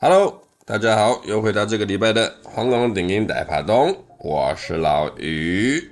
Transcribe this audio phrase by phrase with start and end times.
[0.00, 5.90] Hello，大家好，又回到这个礼拜的黄龙电影大趴东，我是老于，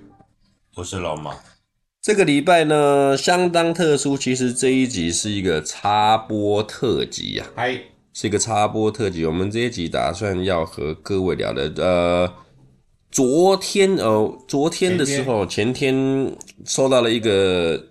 [0.77, 1.35] 我是老马。
[2.01, 7.81] 这个礼拜呢，相当特殊，其实这一集是一个插播特辑呀、啊，嗨，
[8.13, 9.27] 是一个插播特辑。
[9.27, 12.33] 我们这一集打算要和各位聊的，呃，
[13.11, 17.84] 昨天哦，昨天的时候，前天，前天收到了一个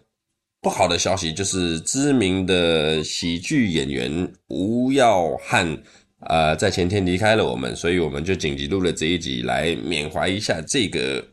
[0.62, 5.78] 不好的消息，就是知名的喜剧演员吴耀汉。
[6.28, 11.24] 呃，在前天离开了我们，所以我们就紧急录了这一集来缅怀一下这个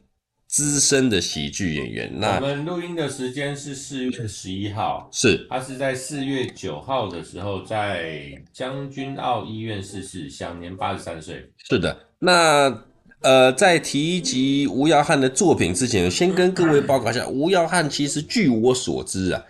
[0.47, 2.13] 资深的喜剧演员。
[2.15, 11.51] 那我们录音的时间是四月十一号，是他是在四月九号的时候在将军澳医院逝世，享年八十三岁。
[11.69, 12.85] 是的，那
[13.21, 19.43] 呃，在提及吴耀汉的作品之前，先跟各位报告一下，吴耀汉其实据我所知啊，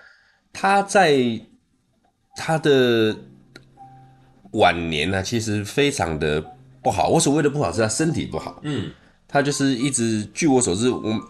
[0.53, 1.41] 他在
[2.37, 3.17] 他的。
[4.52, 6.42] 晚年呢、啊，其实非常的
[6.83, 7.08] 不好。
[7.08, 8.61] 我所谓的不好是他身体不好。
[8.64, 8.91] 嗯，
[9.28, 11.20] 他就是一直，据我所知，我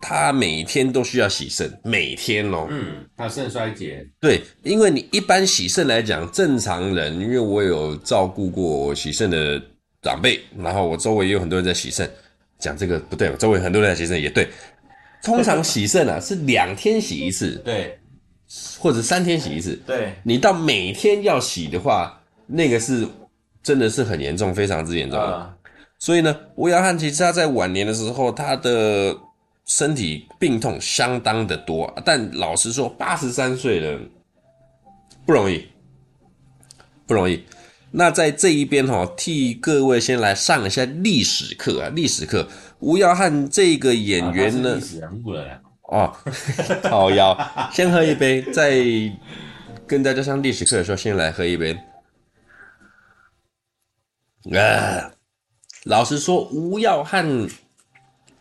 [0.00, 2.66] 他每天都需要洗肾，每天哦。
[2.70, 4.06] 嗯，他肾衰竭。
[4.20, 9.62] 对，因为你一般洗肾来讲，正常人，因为我有照顾过洗肾的
[10.00, 12.10] 长辈，然后我周围也有很多人在洗肾。
[12.58, 14.48] 讲这个不对，我周围很多人在洗肾也对。
[15.22, 17.98] 通常洗肾啊是两天洗一次， 对，
[18.78, 19.78] 或者三天洗一次。
[19.86, 22.18] 对，你到每天要洗的话。
[22.52, 23.06] 那个是
[23.62, 25.26] 真的是很严重，非常之严重的。
[25.26, 25.46] Uh.
[25.98, 29.16] 所以呢，吴耀汉其实他在晚年的时候，他的
[29.64, 31.92] 身体病痛相当的多。
[32.04, 34.00] 但老实说，八十三岁了，
[35.24, 35.68] 不容易，
[37.06, 37.44] 不容易。
[37.92, 42.48] 那在这一边哈，替各位先来上一下历史课啊，历史课。
[42.80, 46.12] 吴耀汉这个演员呢，历史人物了哦，
[46.90, 47.36] 好腰，
[47.72, 48.82] 先喝一杯，在
[49.86, 51.78] 跟大家上历史课的时候，先来喝一杯。
[54.50, 55.14] 啊，
[55.84, 57.24] 老实说，吴耀汉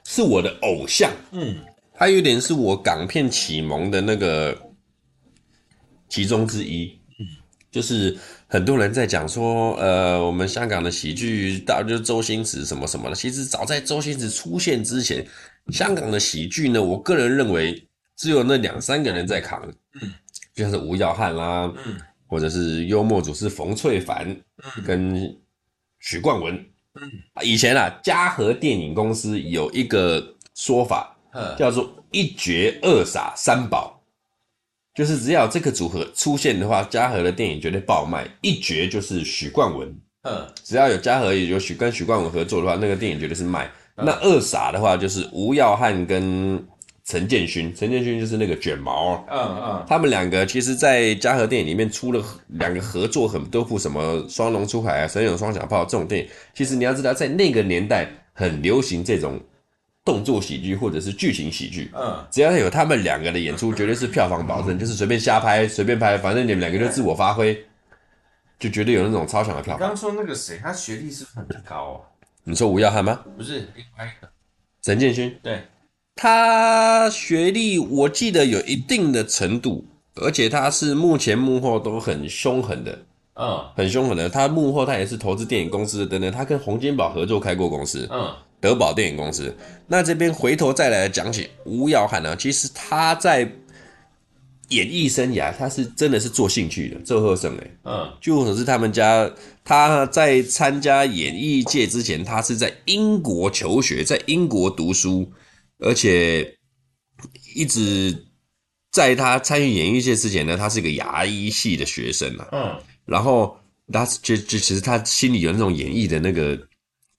[0.03, 1.11] 是我的偶像。
[1.31, 1.57] 嗯，
[1.93, 4.57] 他有点是我港片启蒙的那个
[6.09, 6.99] 其中之一。
[7.19, 7.25] 嗯，
[7.69, 8.17] 就是
[8.47, 13.15] 很多人在讲说，呃，我们香港的喜剧大就是周星驰什么什么的。
[13.15, 15.23] 其实早在周星驰出现之前，
[15.69, 17.87] 香港的喜剧呢，我个人认为
[18.17, 19.61] 只有那两三个人在扛。
[20.01, 20.11] 嗯，
[20.55, 21.95] 就像是吴耀汉啦，嗯，
[22.25, 24.27] 或者是幽默主持冯翠凡，
[24.77, 25.40] 嗯，跟。
[26.01, 26.53] 许冠文，
[26.95, 27.09] 嗯，
[27.41, 31.15] 以前啊，嘉禾电影公司有一个说法，
[31.57, 34.01] 叫做一绝二傻三宝，
[34.93, 38.27] 就是只要这个组合出现的话，嘉禾的电影绝对爆卖。
[38.41, 43.71] 一绝就是许冠文，嗯，只要有嘉禾有许跟许冠文合作的话，那个电影绝对是卖。
[43.95, 46.67] 那二傻的话就是吴耀汉跟。
[47.03, 56.29] 陈建勋，陈建勋就是那个卷毛，嗯嗯，他们两个其实，在嘉禾电影里面出了两个合作很多部，什么双龙出海啊、神勇双响炮这种电影。
[56.53, 59.39] 其实你要知道，在那个年代很流行这种
[60.05, 67.65] 动作喜剧或者是剧情喜剧，嗯，只要有他们两个的演出，绝对是票房保证，就是随便瞎拍、随便拍，反正你们两个就自我发挥，
[68.59, 69.87] 就绝对有那种超强的票房。
[69.87, 72.07] 刚说那个谁，他学历是不是很高啊？
[72.43, 73.19] 你说吴耀汉吗？
[73.35, 74.29] 不是，另外一个
[74.83, 75.61] 陈建勋，对。
[76.21, 79.83] 他学历我记得有一定的程度，
[80.13, 82.99] 而且他是目前幕后都很凶狠的，
[83.33, 84.29] 嗯，很凶狠的。
[84.29, 89.51] 他幕后他也是投资电影公司的等等，他跟洪金宝合作开过公司，嗯，德宝电影公司。
[89.87, 93.51] 那这边回头再来讲起吴耀汉呢，其实他在
[94.69, 99.27] 演艺生涯他是真的是做兴趣的，做后生诶，嗯，据我所知，他们家
[99.63, 105.27] 他在参加演艺界之前，他是在英国求学，在英国读书。
[105.81, 106.57] 而且
[107.55, 108.27] 一直
[108.91, 112.47] 在他参与演艺界之前呢，他是一个牙医系的学生啊。
[112.51, 113.57] 嗯，然后
[113.91, 116.57] 他就就其实他心里有那种演艺的那个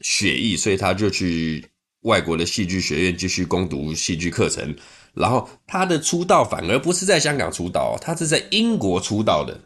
[0.00, 1.65] 血液，所以他就去
[2.03, 4.75] 外国的戏剧学院继续攻读戏剧课程。
[5.15, 9.61] 然后他的出道反而不是在香港出道，他是在英国出道的。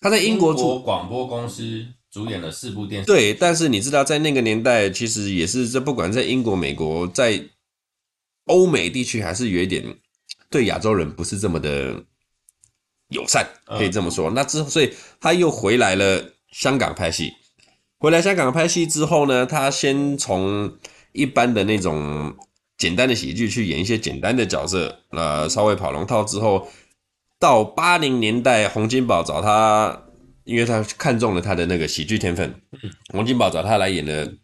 [0.00, 3.06] 他在英国出广播公司主演了四部电视。
[3.06, 7.42] 对，但是你知道，在那个年代，其实也是这不管在英国、美国，在
[8.46, 9.84] 欧美地区还是有一点
[10.50, 12.04] 对亚洲人不是这么的
[13.08, 14.30] 友善，可以这么说。
[14.30, 17.32] 那之后，所以他又回来了香港拍戏。
[17.98, 20.76] 回来香港拍戏之后呢，他先从
[21.12, 22.36] 一般的那种
[22.78, 26.68] 简单的喜剧去演一些简单的角色，呃，稍微跑龙套之后，
[27.38, 30.04] 到八零年代，洪金宝找他，
[30.44, 32.60] 因为他看中了他的那个喜剧天分，
[33.08, 34.34] 洪金宝找他来演了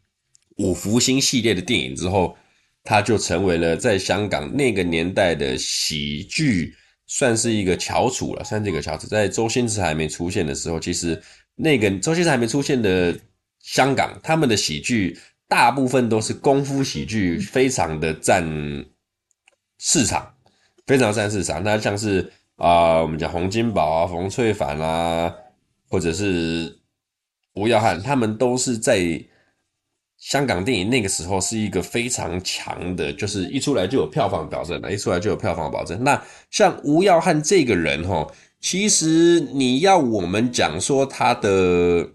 [0.57, 2.37] 五福星系列的电影之后。
[2.85, 6.75] 他就成为了在香港那个年代的喜剧，
[7.07, 9.07] 算是一个翘楚了，算是一个翘楚。
[9.07, 11.21] 在周星驰还没出现的时候，其实
[11.55, 13.17] 那个周星驰还没出现的
[13.61, 18.45] 香港，他们的喜剧大部分都是功夫喜剧，非常的占
[19.79, 20.35] 市场，
[20.87, 21.63] 非常占市场。
[21.63, 25.33] 那像是啊、我们讲洪金宝啊、冯淬帆啊，
[25.89, 26.77] 或者是
[27.55, 29.25] 吴耀汉，他们都是在。
[30.23, 36.03] 香港电影那个时候是一个非常强的，就是一出来就有票房保证的，一出来就有票房保证。
[36.05, 42.09] 那像吴耀汉这个人哈，其实你要我们讲说他的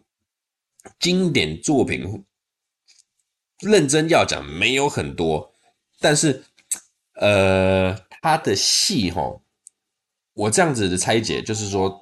[1.00, 2.24] 经典作品，
[3.60, 5.54] 认真要讲没有很多，
[6.00, 6.46] 但是
[7.16, 9.42] 呃，他的戏哈，
[10.34, 12.02] 我这样子的拆解就是说，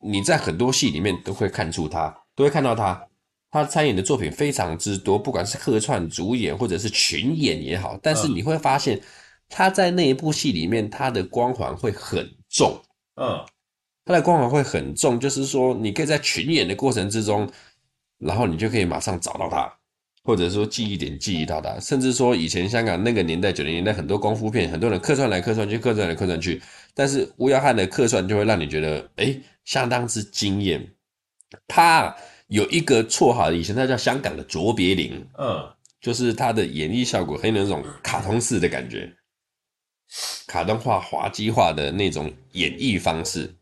[0.00, 3.07] 你在很多戏里面都会看出他，都会看到他。
[3.50, 9.00] 他参演的作品非常之多，不管是客串、主演或者是群演也好，但是你会发现
[9.48, 12.78] 他在那一部戏里面，他的光环会很重。
[13.16, 13.42] 嗯，
[14.04, 17.50] 他的光环会很重，就是说你可以在群演的过程之中，
[18.18, 19.72] 然后你就可以马上找到他，
[20.22, 26.60] 或者说记忆点记忆到他，甚至说以前香港那个年代九零年代很多功夫片，很多人客串来客串去，客串来客串去，
[26.92, 30.86] 但是吴耀汉的客串就会让你觉得诶相当之惊艳，
[31.66, 32.14] 他。
[32.48, 39.12] 有一个绰号，以前他叫香港的卓别林，嗯，就是他的演绎效果很有那种卡通式的感觉，
[40.46, 43.54] 卡通化、滑稽化的那种演绎方式。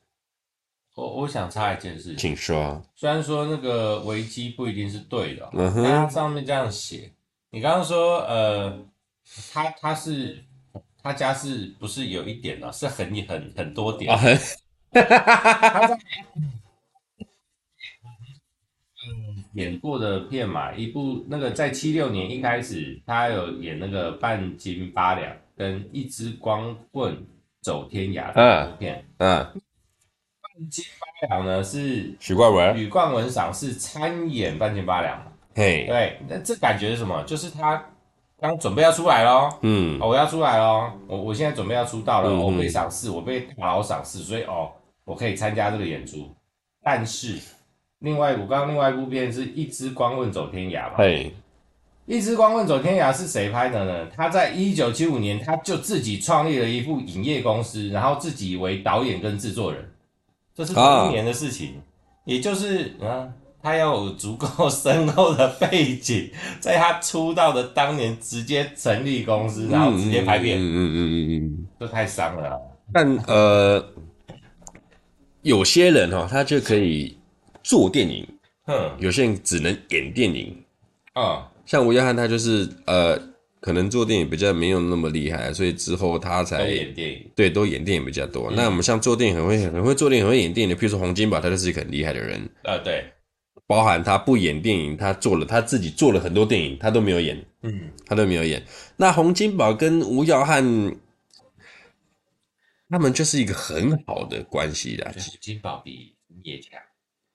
[0.95, 2.83] 我我想插一件事情，请说。
[2.95, 7.13] 虽然说那个维基不一定是对的，嗯哼，但他上面这样写，
[7.51, 8.79] 你刚刚说，呃，
[9.53, 10.43] 他他是
[11.03, 12.73] 他家是不是有一点呢？
[12.73, 14.15] 是很很很多点。
[14.15, 14.21] 啊
[19.57, 27.17] 演过的片嘛，一部那个在七六年一开始，他有演那个半斤八两跟一支光棍
[27.63, 29.45] 走天涯的片，嗯，嗯
[30.43, 35.19] 半斤八两呢是许冠文，许冠文赏是参演半斤八两，
[35.55, 37.25] 嘿，对，那这感觉是什么？
[37.25, 37.83] 就是他
[38.39, 44.71] 刚准备要出来咯，嗯，哦、我要出来咯，我我现在准备要出道了，嗯、我被赏识，我被大佬赏识，所以哦，
[45.07, 46.31] 我可以参加这个演出，
[46.83, 47.41] 但是。
[48.01, 50.97] 另外，我刚刚另外一部片是一支光棍走天涯嘛？
[50.99, 51.33] 嘿，
[52.05, 54.07] 一支光棍走天涯是谁拍的呢？
[54.15, 59.83] 他在一九七五年，他就自己创立了一部影业公司，然后自己为导演跟制作人，
[60.55, 61.69] 这是同一年的事情。
[61.69, 61.81] 啊、
[62.27, 63.33] 也就是，啊，
[63.63, 70.59] 他要有足够深厚的背景， 在他出道的当年直接成立公司，然后直接拍片。
[70.59, 72.59] 嗯嗯嗯嗯嗯，这太伤了、啊。
[72.93, 73.83] 但呃，
[75.41, 77.17] 有些人哈、哦，他就可以。
[77.67, 78.25] 做电影，
[78.69, 80.57] 嗯，有些人只能演电影，
[81.15, 83.21] 啊，像吴耀汉他就是呃，
[83.59, 88.53] 可能做电影比较没有那么厉害，所以之后他才演电影，对，都演电影比较多。
[88.53, 93.05] 嗯、那我们像做电影很会很会做电影很会演电影的，譬如说洪金宝，他就是一个很厉害的人，啊，对，
[93.67, 98.65] 包含他不演电影，他做了他自己做了很多电影，他都没有演，嗯，他都没有演。
[98.97, 100.65] 那洪金宝跟吴耀汉，
[102.89, 106.15] 他们就是一个很好的关系的，金宝比
[106.45, 106.81] 也强。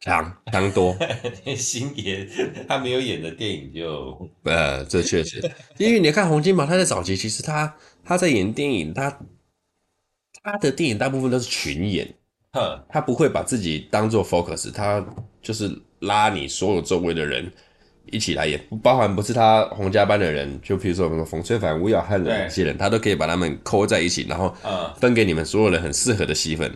[0.01, 0.97] 强强多，
[1.55, 2.27] 星爷
[2.67, 5.39] 他没有演的电影就 呃，这确实，
[5.77, 7.71] 因为你看洪金宝他在早期，其实他
[8.03, 9.15] 他在演电影，他
[10.43, 12.11] 他的电影大部分都是群演，
[12.53, 15.05] 呵他不会把自己当做 focus，他
[15.39, 17.51] 就是拉你所有周围的人
[18.07, 24.51] 一起来演，包含不是他洪家班的人，就比如说什么冯淬凡、吴耀汉的那些人，他都可以把他们扣在一起，然后
[24.99, 26.73] 分给你们所有人很适合的戏份。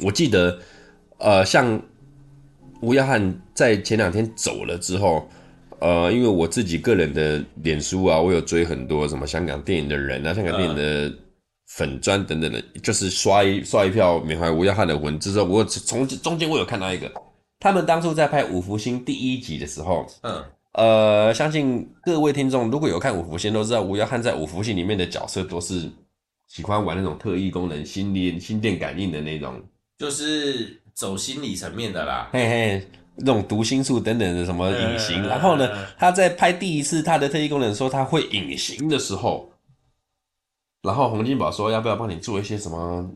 [0.00, 0.58] 我记得，
[1.18, 1.78] 呃，像。
[2.80, 5.28] 吴耀汉在前两天走了之后，
[5.80, 11.12] 呃，因为我自己个人的脸书啊，我有追很多什么香港电影的人啊，香港电影的
[11.68, 17.10] 粉砖等等的，就是刷一刷一票缅怀吴耀汉的文字之后，我从中间我有看到一个，
[17.58, 25.90] 他们当初在拍《五福星》第一集的时候，嗯，呃，相信各位听众如果有看《五福星》，都知道吴耀汉在《五福星》里面的角色都是
[26.46, 29.62] 喜欢玩那种特异功能、心电心电感应的那种，
[29.98, 30.80] 就是。
[30.96, 39.50] 走心理层面的啦，嘿嘿，那种读心术等等的什么隐形，嗯、然后呢，嗯、他在拍第一次他的特异功能说他会隐形的时候，
[40.82, 43.10] 然后洪金宝说要不要帮你做一些什么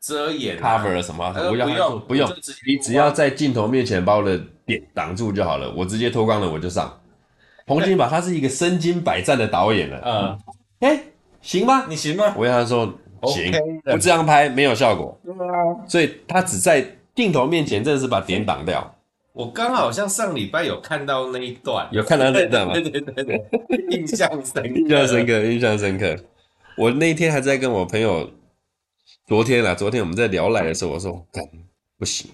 [0.00, 1.32] 遮掩、啊、cover 什么？
[1.32, 2.28] 不要不用，不用，
[2.66, 7.00] 你只要在镜头面前把我的脸挡住就好了，我直接脱光了我就上。
[7.68, 10.38] 洪金宝他是一个身经百战的导演了， 嗯，
[10.80, 11.04] 哎、欸，
[11.40, 11.86] 行吗？
[11.88, 12.34] 你行吗？
[12.36, 12.92] 我跟他说
[13.28, 13.52] 行，
[13.84, 16.84] 不这样拍没有效果，对啊，所以他只在。
[17.14, 18.94] 镜头面前真的是把点挡掉。
[19.32, 22.72] 我刚好像上礼拜有看到那一段，有看到那一段吗？
[22.76, 23.40] 对对对对，
[23.90, 26.16] 印象深刻，印象深刻，印象深刻。
[26.76, 28.30] 我那天还在跟我朋友，
[29.26, 31.42] 昨天啊，昨天我们在聊来的时候，我说干
[31.98, 32.30] 不行，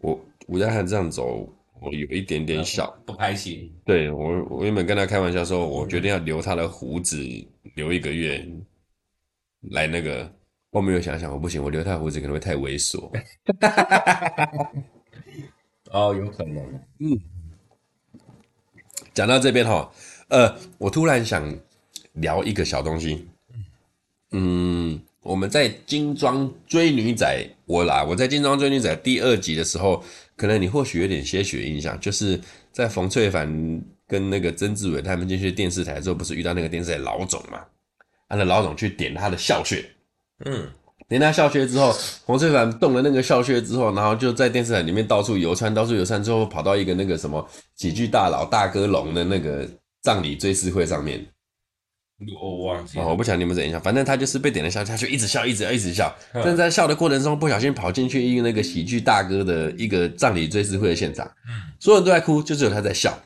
[0.00, 1.48] 我吴家汉这样走，
[1.80, 3.72] 我有一点点小不开心。
[3.86, 7.16] 对我，我原本跟他开玩笑说，我决定要留他的胡子
[7.74, 8.46] 留一个月，
[9.70, 10.30] 来那个。
[10.70, 13.10] 我没有想想，我不行，我留他胡子可能会太猥琐。
[15.90, 16.62] 哦，有可能。
[16.98, 17.18] 嗯，
[19.14, 19.90] 讲到这边哈，
[20.28, 21.58] 呃，我突然想
[22.12, 23.26] 聊一个小东西。
[24.32, 30.04] 嗯，我们在精装追女仔，我啦，我在精装追女仔第二集的时候，
[30.36, 32.38] 可能你或许有点些许印象，就是
[32.70, 33.48] 在冯翠凡
[34.06, 37.64] 跟那个曾志伟他们进去电视台之后，不是遇到那个电视台老总嘛？
[38.28, 39.82] 他的老总去点他的笑穴，
[40.44, 40.68] 嗯，
[41.08, 49.68] 连他笑穴之后，黄翠凡动了那个笑穴之后，然后就在电视台里面到处游窜，到处游窜之后，跑到一个那个什么喜剧大佬大哥龙的那个
[50.02, 51.26] 葬礼追思会上面。
[52.40, 56.12] 我忘记了，哦，我不晓得你们怎样，反正他就是被点了笑，他就一直笑，一直一直笑。
[56.32, 63.16] 但在笑的过程中，不小心跑进去一个那个喜剧大哥的一个葬礼追思会的现场，嗯，所有人都在哭，就只有他在笑。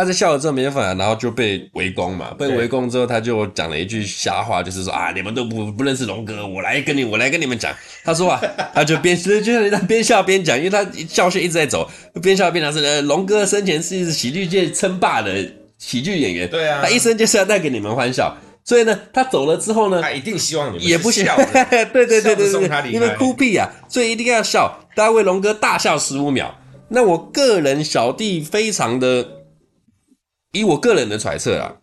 [0.00, 2.34] 嗯，他在笑了之后没办法，然后就被围攻嘛。
[2.38, 7.72] 被围攻之后，他就讲了一句瞎话，就是说啊，你们都不不认识龙哥，我来跟你，我来跟你们讲。
[8.04, 8.40] 他说啊，
[8.74, 11.88] 他就边就像他边笑边讲，因为他笑穴一直在走，
[12.22, 15.32] 边笑边讲是呃，龙哥生前是喜剧界称霸的。
[15.82, 21.34] 喜剧演员，对啊，他一生就是要带给你们欢笑，所以呢，他走了之后呢，他一定希望你们也不笑，
[21.72, 26.54] 对对对对对，因为哭屁啊，所以一定要笑，大家为龙哥大笑十五秒。
[26.90, 29.26] 那我个人小弟非常的，
[30.52, 31.76] 以我个人的揣测啊，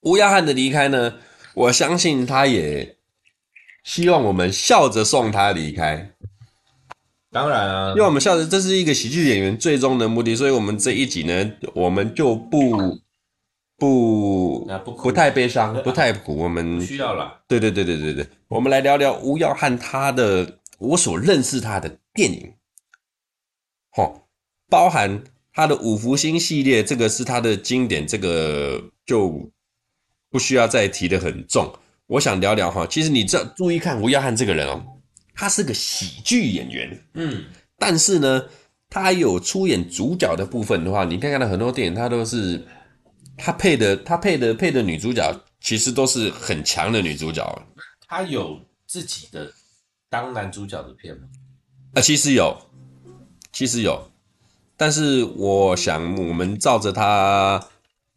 [0.00, 1.14] 吴耀汉的离开呢，
[1.54, 2.96] 我相信他也
[3.84, 6.12] 希望我们笑着送他离开。
[7.30, 13.00] 当然啊，因为我们笑着这是一个喜剧演员最终的目的，所以我们这一集呢，我们就不
[13.76, 16.36] 不不，不太悲伤， 不太苦。
[16.36, 17.42] 我们需要了。
[17.48, 22.54] 对对对对对对，我们来聊聊吴耀汉他的我所认识他的电影，
[23.96, 24.22] 哦，
[24.68, 29.50] 包含他的五福星系列，这个是他的经典，这个就
[30.28, 31.72] 不需要再提的很重。
[32.06, 34.84] 我想聊聊哈，其实你这注意看吴耀汉这个人哦。
[35.36, 37.44] 他是个喜剧演员，嗯，
[37.76, 38.44] 但是呢，
[38.88, 42.64] 他有出演主角的部分的话，你看看他很多电影，他都是
[43.36, 47.66] 他配的，他配的配的女主角其实都是很强的女主角。
[48.06, 49.52] 他有自己的
[50.08, 51.22] 当男主角的片吗？
[51.94, 52.56] 啊，其实有，
[53.52, 54.08] 其实有，
[54.76, 57.62] 但是我想我们照着他。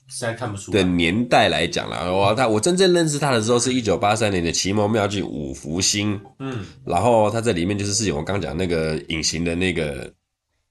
[0.10, 10.10] 现在看不出的年代来讲了，我他我真正认识他的时候是一九八三年的《奇谋妙计五福星》，嗯，然后他在里面就是饰演我刚讲那个隐形的那个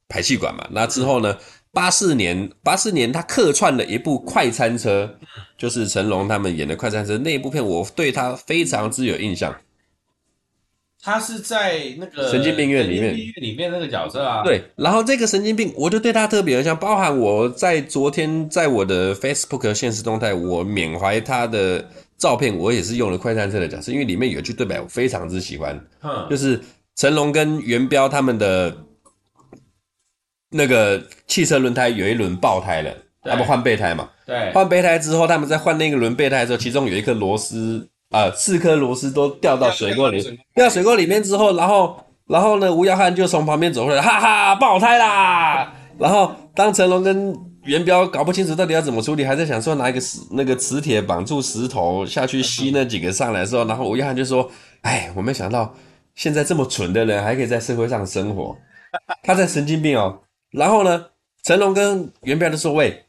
[0.09, 0.66] 排气管嘛。
[0.71, 1.37] 那之后呢，
[1.71, 5.05] 八四年八四年他客串了一部《快餐车》，
[5.59, 9.55] 就是成龙他们演的《快餐车》那一部片，我对他非常之有印象。
[11.06, 13.14] 他是在那个神经病院里面。
[13.14, 14.42] 病院，里面那个角色啊。
[14.42, 26.60] 对，然后这个神经病，我就对他特别有印象，包含我在昨天在我的 Facebook 现实动态，我缅怀他的照片，我也是用了快餐车的角色，因为里面有一句对白我非常之喜欢，嗯，就是
[26.96, 28.76] 成龙跟元彪他们的
[30.50, 37.88] 那个汽车轮胎有一轮爆胎了，他们换备胎嘛，对，换备胎之后，他们在换那个轮备胎的时候，其中有一颗螺丝。
[38.16, 45.70] 啊，四颗螺丝都掉到水沟里，掉水沟里面之后，然后，然后呢，吴耀汉就从旁边走过来，哈哈，爆胎啦！
[45.99, 55.75] 然后，当成龙跟元彪搞不清楚到底要怎么处理，还在想说拿一个石那个磁铁绑住石头下去吸那几个上来的时候，然后吴耀汉就说：“哎，我没想到
[56.14, 58.56] 现在这么蠢的人还可以在社会上生活。”
[59.23, 60.20] 他在神经病哦。
[60.52, 61.04] 然后呢，
[61.42, 63.04] 成龙跟元彪就说：“喂，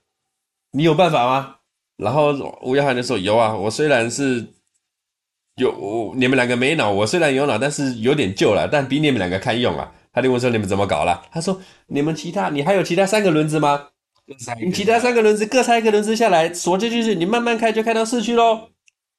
[0.72, 1.56] 你有办法吗？”
[1.96, 4.46] 然后吴耀汉就说：“有啊，我虽然是。”
[5.58, 9.92] 有，你们两个没脑，我虽然有脑，但是有点旧了，但比你们两个堪用啊。
[10.14, 13.90] 他就问说：“你们怎么搞了？”他说：“你们其他，你还有其他三个轮子吗？
[14.64, 18.70] 你其他三个轮子各拆一个轮子下来，锁进去，你慢慢开就开到市区喽。”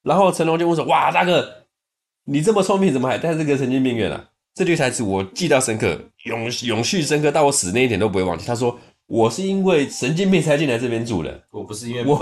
[0.03, 1.65] 然后成龙就问说：“哇，大哥，
[2.25, 8.45] 你这么聪明，怎么还带这个神经病院啊？”这句台词我记到深刻，永永续深刻，到我死那一天都不会忘记。
[8.45, 8.77] 他说
[9.07, 12.17] ：“我是因为神经病才进来这边住的，我不是因为我。”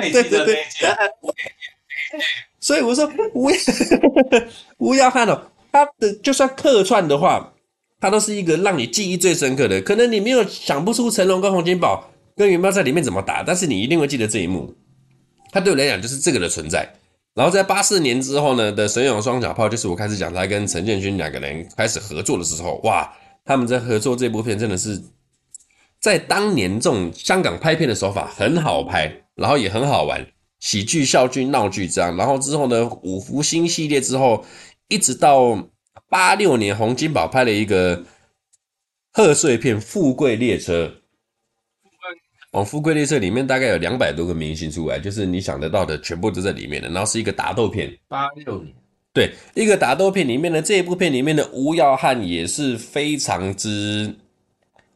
[0.00, 0.64] 对对对。
[2.60, 3.48] 所以我说吴
[4.78, 7.52] 吴耀汉哦，他 的就算客串的话，
[8.00, 9.80] 他都是一个让你记忆最深刻的。
[9.80, 14.74] 可能你没有想不出成龙跟洪金宝跟元彪在里面怎么打，但是你一定会记得这一幕。
[15.50, 16.88] 他对我来讲就是这个的存在。
[17.34, 23.08] 然后在八四年之后呢的《神勇双响炮》，就是我开始讲他跟陈建勋两个人开始合作的时候，哇，
[23.44, 25.00] 他们在合作这部片真的是
[26.00, 30.26] 在当年这种香港拍片的手法很好拍，然后也很好玩。
[30.60, 34.44] 喜剧、笑剧、闹剧这样，然后之后呢，五福星系列之后，
[34.88, 35.70] 一直到
[36.08, 38.04] 八六年，洪金宝拍了一个
[39.12, 40.86] 贺岁片《富贵列车》。
[42.50, 46.88] 哦，《富贵列车》里面大概有两百多个明星出来，就是你想得到的全部都在里面的。
[46.88, 48.74] 然后是一个打斗片，八六年，
[49.12, 54.16] 对，一个打斗片里面的这一部片里面的吴耀汉也是非常之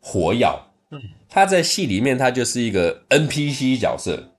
[0.01, 0.47] 活跃。
[0.91, 4.32] 嗯，他在戏里面他就是一个 NPC 角色。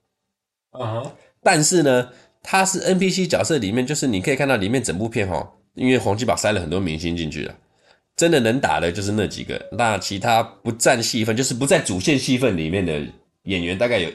[0.78, 1.12] 嗯哼，
[1.42, 2.08] 但是呢，
[2.42, 7.54] 他是 NPC 角色里面，就是你可以看到里面整部片哈，因为洪金宝塞了很多明星进去了。
[8.16, 13.00] 真的能打的就是那几个，那其他不占戏份，就是不在主线戏份里面的
[13.42, 14.08] 演员，大概有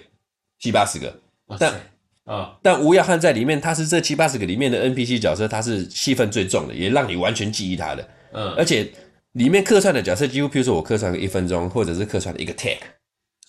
[0.58, 1.14] 七八十个。
[1.60, 8.08] 但啊，哦、但吴耀汉在里面，他是这七八十个里面的 NPC 角色，他是戏份最重的，也让你完全记忆他的。
[8.32, 8.90] 嗯，而且
[9.34, 12.80] 里面客串的角色几乎，譬如说我客串个一分钟，或者是客串一个 take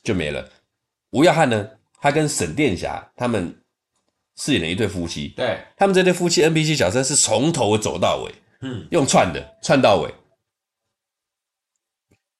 [0.03, 0.49] 就没了。
[1.11, 1.69] 吴耀汉呢，
[2.01, 3.55] 他跟沈殿霞他们
[4.37, 10.15] 饰演了一对夫妻，对，他们这对夫妻 NPC 角色是从头走到尾，嗯，用串的串到尾。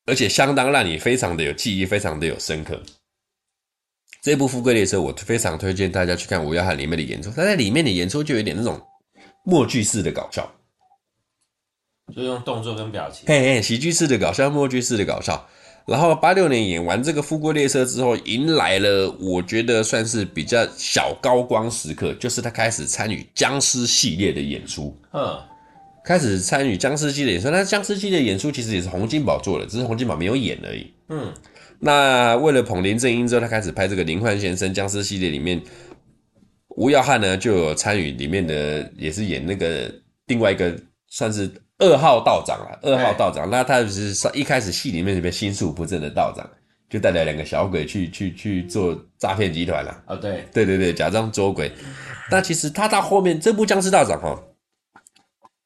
[0.07, 2.81] 而且相当让你非常的有记忆，非常的有深刻。
[4.23, 7.29] 这部《富贵列车》，我非常推荐大家去看吴耀汉里面的演出。
[7.29, 8.81] 他在里面的演出就有点那种
[9.45, 10.51] 默剧式的搞笑，
[12.15, 15.47] 就用动作跟表情，嘿嘿，喜剧式的搞笑，默剧式的搞笑。
[15.87, 24.95] 然后八六年演完这个《富贵列车》之后，迎来了我觉得算是比较小高光时刻，就是他开始参与僵尸系列的演出。
[25.13, 25.39] 嗯。
[26.03, 30.91] 开始参与僵尸系列演出，那僵尸系列演出其实也是洪金宝做的，只是洪金宝没有演而已。
[31.09, 31.31] 嗯，
[31.77, 35.61] 那为了捧林正英之后，他开始拍这个《林焕先生》僵尸系列里面，
[36.69, 39.93] 吴耀汉呢就有参与里面的，也是演那个
[40.25, 40.75] 另外一个
[41.07, 41.47] 算是
[41.81, 43.49] 二号道长啊，二号道长。
[43.49, 46.49] 那他就是一开始戏里面里面心术不正的道长，
[46.89, 49.91] 就带来两个小鬼去去去做诈骗集团了。
[50.05, 51.69] 啊，哦、对，对对对，假装捉鬼。
[52.29, 54.41] 那其实他到后面这部僵尸道长哈。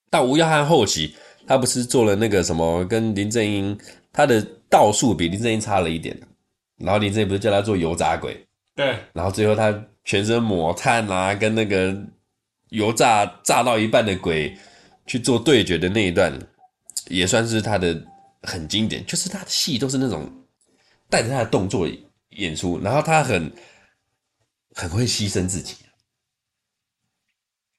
[0.10, 1.14] 到吴耀汉后期，
[1.46, 3.78] 他不是做了那个什么，跟林正英，
[4.14, 6.18] 他的道术比林正英差了一点，
[6.78, 8.42] 然后林正英不是叫他做油炸鬼，
[8.76, 11.94] 对，然后最后他全身抹炭啊，跟那个
[12.70, 14.56] 油炸炸到一半的鬼
[15.06, 16.32] 去做对决的那一段，
[17.08, 18.04] 也算是他的
[18.44, 20.32] 很经典，就是他的戏都是那种
[21.10, 21.88] 带着他的动作
[22.30, 23.52] 演出，然后他很
[24.74, 25.76] 很会牺牲自己。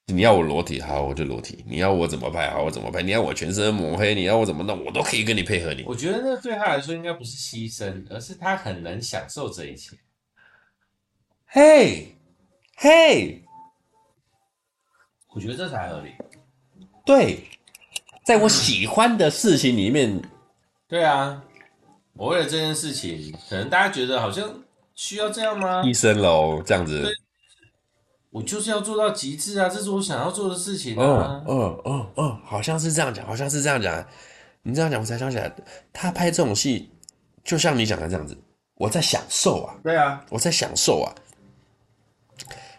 [0.09, 5.83] 你要我裸体，好，我就裸体；你要我怎么拍，好，我怎么拍；你要我全身抹黑，你要我怎么弄，我都可以跟你配合你。
[5.83, 9.97] 我觉得那对他来说应该不是牺牲，而是他很能享受这一切。
[11.45, 12.15] 嘿，
[12.77, 13.43] 嘿，
[15.35, 16.11] 我觉得这才合理。
[17.07, 17.47] 对，
[18.25, 20.21] 在我喜欢的事情里面，
[20.89, 21.41] 对啊，
[22.13, 24.47] 我为了这件事情，可能大家觉得好像
[24.93, 25.81] 需要这样吗？
[25.85, 27.09] 一生喽，这样子。
[28.29, 29.69] 我就是要做到极致啊！
[29.69, 31.41] 这是我想要做的事情啊！
[31.47, 34.05] 嗯嗯嗯嗯，好像是这样讲，好像是这样讲。
[34.61, 35.49] 你这样讲，我才想起来，
[35.93, 36.89] 他拍这种戏，
[37.43, 38.37] 就像你讲的这样子，
[38.75, 39.73] 我在享受啊。
[39.81, 41.07] 对啊，我在享受啊。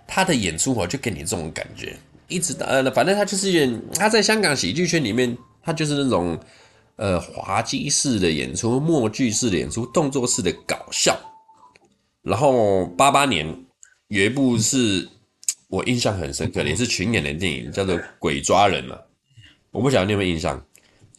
[0.07, 6.39] 他的演出，我就给你这种感觉，一直到呃，反正他就是演他在香港喜剧圈里面，他就是那种
[6.97, 11.19] 呃滑稽式的演出、默剧式的演出、动作式的搞笑。
[12.23, 13.65] 然后八八年
[14.09, 15.09] 有一部是。
[15.71, 18.97] 我印象很深刻的，也是群演的电影，叫做《鬼抓人》嘛。
[19.71, 20.59] 我不晓得你有没有印象，《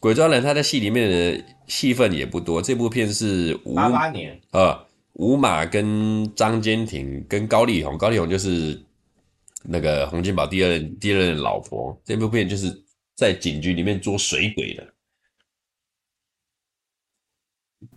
[0.00, 2.60] 鬼抓人》他在戏里面的戏份也不多。
[2.60, 4.76] 这部片是八八年，呃，
[5.12, 8.76] 吴马跟张坚庭跟高丽红，高丽红就是
[9.62, 12.00] 那个洪金宝第二任第二任老婆。
[12.04, 12.70] 这部片就是
[13.14, 14.86] 在警局里面捉水鬼的。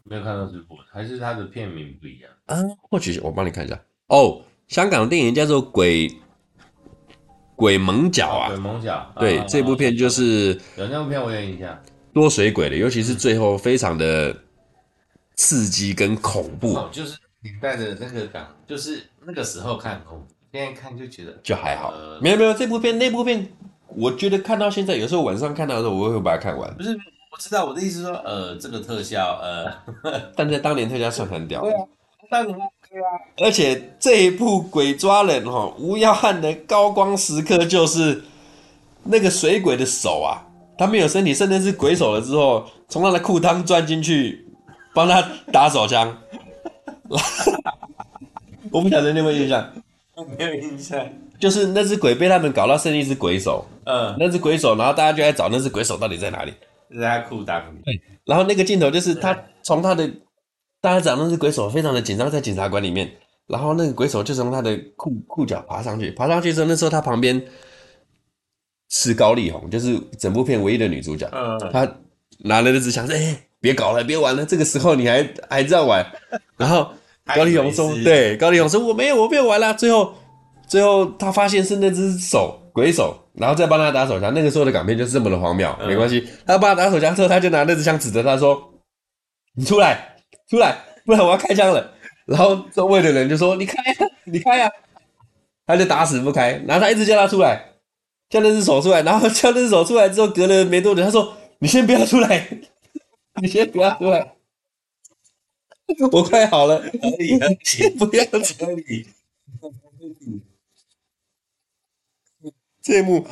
[0.03, 2.57] 没有看到这部，还是他的片名不一样啊？
[2.81, 4.43] 或许我帮你看一下哦。
[4.67, 6.07] 香港电影叫做《鬼》。
[7.55, 8.49] 鬼猛角啊！
[8.49, 11.79] 鬼猛角，对，啊、这部片就是有那部片我有印象，
[12.11, 14.35] 多水鬼的，尤其是最后非常的
[15.35, 21.89] 刺激跟恐怖，哦、就是你带着那个感，就是那个时候看恐怖，现在看就觉得就还好。
[21.89, 23.43] 呃、没有没有，这部片那部片，
[23.87, 26.71] 我觉得看到现在，有时候晚上看到的时候，我会把它看完。
[26.75, 26.91] 不是，
[27.31, 29.65] 我知道我的意思说，呃，这个特效，呃，
[30.37, 31.61] 但在当年特效算很屌。
[31.61, 31.77] 对啊，
[32.29, 32.55] 当年。
[33.43, 38.23] 而且这一部《鬼抓人》哈，吴耀汉的高光时刻就是
[39.05, 40.45] 那个水鬼的手啊，
[40.77, 44.45] 他没有身体，甚至是鬼手了之后，从他的裤裆钻进去，
[44.93, 46.15] 帮他打手枪。
[48.71, 49.67] 我不晓得你有没有印象？
[50.37, 51.07] 没有印象。
[51.39, 56.53] 就是那只鬼被他们搞到剩一只鬼手，嗯，那只鬼手，然后大家就在找那只鬼手到底在哪里，
[56.99, 57.81] 在他裤裆里。
[57.83, 60.09] 对，然后那个镜头就是他从他的。
[60.81, 63.09] 大家讲那只鬼手非常的紧张，在检察官里面，
[63.47, 67.41] 然后那个鬼手就从他的裤裤脚爬上去，爬上去之后，那时候他旁边
[68.89, 71.25] 是高丽红，就是整部片唯一的女主角。
[71.31, 71.89] 嗯，他
[72.39, 76.05] 拿了那支枪说：“哎、欸，别搞了，别玩了，这个时候你还还这样玩。
[76.57, 76.91] 然后
[77.25, 79.71] 高丽红说，对，高丽红说我没有，我没有玩啦。
[79.73, 80.13] 最后
[80.67, 84.33] 最后他发现是那只手鬼手，然后再帮他打手枪。
[84.33, 86.27] 那个时候的港片就是这么的荒谬，没关系。
[86.45, 88.73] 他帮他打手枪之后，他就拿那支枪指着他说
[89.55, 90.17] ：“你出来，
[90.49, 91.91] 出来，不然我要开枪了。”
[92.25, 94.69] 然后周围的人就说：“你开呀，你开呀。”
[95.65, 97.63] 他就打死不开，然后他一直叫他出来，
[98.29, 102.47] 叫那只手出来，然后叫那只手出来之后，隔了没多久，他说：“你先不要出来，
[103.41, 104.33] 你先不要出来，
[106.11, 106.87] 我快好了，可
[107.23, 109.05] 以，先不要扯你。”
[112.81, 113.25] 这一幕，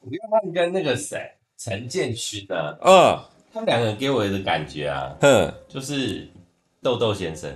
[0.00, 3.18] 我觉得他们跟那个谁陈建勋啊，嗯，
[3.52, 6.28] 他们两个人给我的感觉啊，哼，就是
[6.82, 7.50] 豆豆先生，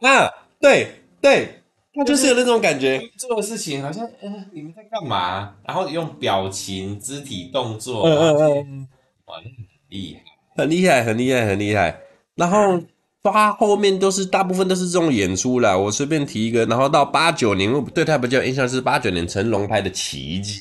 [0.00, 1.56] 啊，对对。
[1.92, 5.56] 他就是有那种感觉，做的事情好像，嗯、呃，你们在干嘛？
[5.64, 8.88] 然后用表情、肢体动作，嗯嗯嗯，
[9.24, 9.34] 哇，
[9.88, 10.22] 厉害，
[10.56, 12.00] 很厉害，很厉害，很厉害。
[12.36, 12.80] 然后
[13.22, 15.76] 他后面都是大部分都是这种演出啦。
[15.76, 20.58] 我随便提一个，然后到八九年，我对他比较印象是八九年成龙拍的《奇迹》。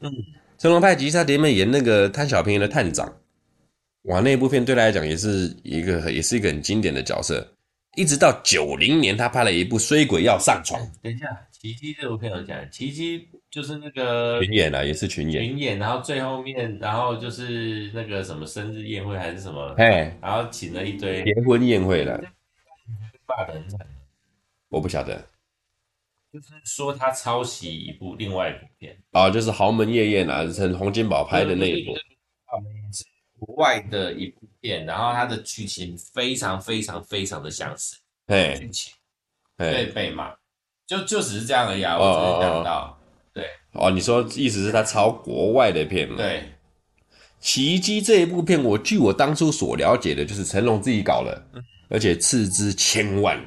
[0.00, 0.10] 嗯，
[0.56, 3.12] 成龙拍《奇迹》，他里面演那个贪小便宜的探长，
[4.04, 7.46] 哇，那部片对他来讲也是一个，也是一个很经典的角色。
[7.96, 10.80] 一直到九零年，他拍了一部《衰鬼要上床》。
[11.02, 13.18] 等一下，《奇迹》这部片有讲，《奇迹》
[13.52, 15.44] 就是那个群演啊，也是群演。
[15.44, 19.74] 群演，然后最后面，然后就是那个什么生日宴会还是什么？
[19.76, 22.18] 哎，然后请了一堆结婚宴会了。
[23.26, 23.78] 爸的很惨，
[24.70, 25.22] 我不晓得。
[26.32, 31.92] 就是说他抄袭一部另外一部片啊，就是《豪门夜宴》啊，是洪金宝拍的那一部。
[33.38, 38.94] 国外的一部片，然后它的剧情非常非常非常的相似，哎剧情，
[39.58, 40.32] 对被骂，
[40.86, 43.01] 就就只是这样而已啊，我只是想到，哦哦
[43.72, 46.16] 哦你说意思是他抄国外的片吗？
[46.16, 46.42] 对，
[47.40, 53.38] 奇迹这一部片，我据我当初所了解的，就是成龙自己搞了，嗯、而且斥资千万，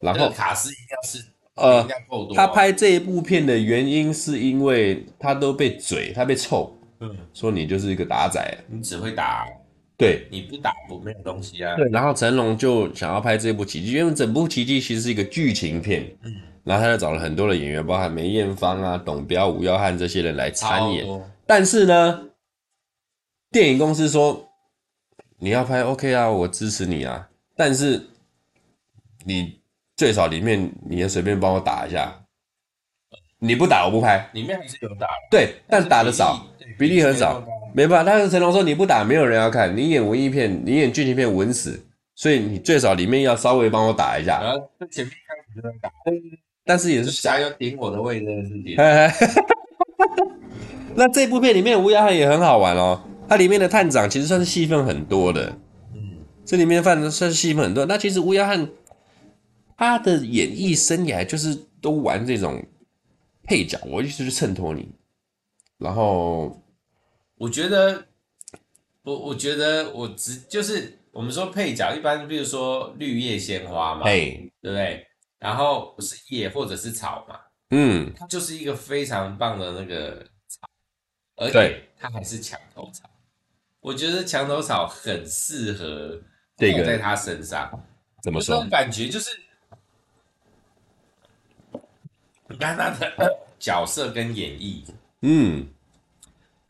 [0.00, 1.24] 然后卡斯一定要是
[1.54, 1.88] 呃，
[2.34, 6.74] 他拍这一部片的原因是因为他都被嘴，他被臭。
[7.00, 9.46] 嗯，说你就是一个打仔，你只会打，
[9.96, 11.76] 对，你不打不没有东西啊。
[11.76, 16.34] 对，然后成龙就想要拍这部奇迹，因为整部奇迹其实是一个剧情片，嗯，
[16.68, 21.06] 然后他就找了很多的演员，包含梅艳芳啊、董彪、吴耀汉这些人来参演。
[21.46, 22.28] 但是呢，
[23.50, 24.46] 电影公司说
[25.38, 27.26] 你要拍 OK 啊，我支持你啊，
[27.56, 28.06] 但是
[29.24, 29.58] 你
[29.96, 32.14] 最少里面你也随便帮我打一下，
[33.38, 34.28] 你不打我不拍。
[34.34, 36.46] 里面还是有打，对，但打的少。
[36.78, 37.42] 比例很少，
[37.74, 38.12] 没办法。
[38.12, 39.74] 但是成龙说你不打，没有人要看。
[39.74, 41.82] 你演文艺片，你演剧情片，稳死。
[42.14, 44.42] 所以你最少里面要稍微帮我打一下。
[44.42, 45.90] 然后前面开始就在打，
[46.68, 48.76] 但是也是想要顶我的位置是点。
[50.94, 53.02] 那这部片里面吴耀汉也很好玩哦。
[53.26, 55.56] 它里面的探长其实算是戏份很多的。
[55.94, 57.86] 嗯，这里面犯的算是戏份很多。
[57.86, 58.68] 那其实乌鸦汉
[59.78, 62.62] 他的演艺生涯就是都玩这种
[63.44, 64.90] 配角，我一直去衬托你。
[65.78, 66.62] 然后，
[67.38, 68.04] 我觉得，
[69.04, 75.06] 我我觉得我只就是我们说配角，一般比如说绿叶鲜花嘛，嘿，对不对？
[75.38, 80.68] 然后不是叶或者是草嘛，嗯，它就是一个非常棒的那个草，
[81.36, 83.08] 而且它还是墙头草。
[83.80, 86.20] 我觉得墙头草很适合
[86.56, 87.70] 这个在他身上。
[88.22, 88.66] 怎么说？
[88.68, 89.30] 感觉就是，
[92.48, 94.82] 你看他的 角色跟演绎。
[95.20, 95.68] 嗯，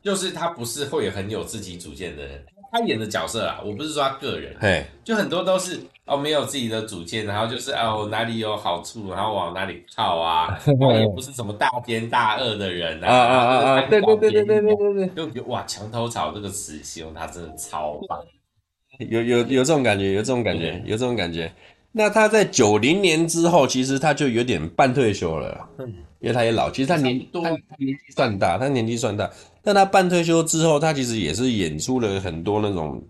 [0.02, 18.20] 就是他不是会很有自己主见的人，他演的角色啊，我不是说他个人，嘿，就很多都是哦没有自己的主见，然后就是哦哪里有好处，然后往哪里靠啊， 我也不是什么大奸大恶的人啊啊啊啊，对对对对对对对对，就哇墙头草这个词形容他真的超棒，
[19.09, 21.52] 有有有这种感觉，有这种感觉，有这种感觉。
[21.90, 25.68] 那他在九零年之后，其实他就有点半退休了。
[25.78, 29.31] 嗯，因为他也老，其实他年他年纪算大，他年纪算大。
[29.62, 33.02] 但他半退休之后，他其实也是演出了很多那种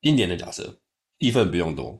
[0.00, 0.74] 经典的角色，
[1.20, 1.98] 戏份不用多，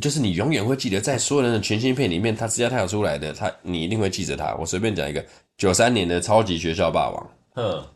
[0.00, 4.54] 就是你永远会记得，在所有人的全新片里面，他只要他有出来的，他你一定会记着他。
[4.56, 5.24] 我随便讲一个，
[5.56, 7.86] 九三年的《超级学校霸王》，嗯，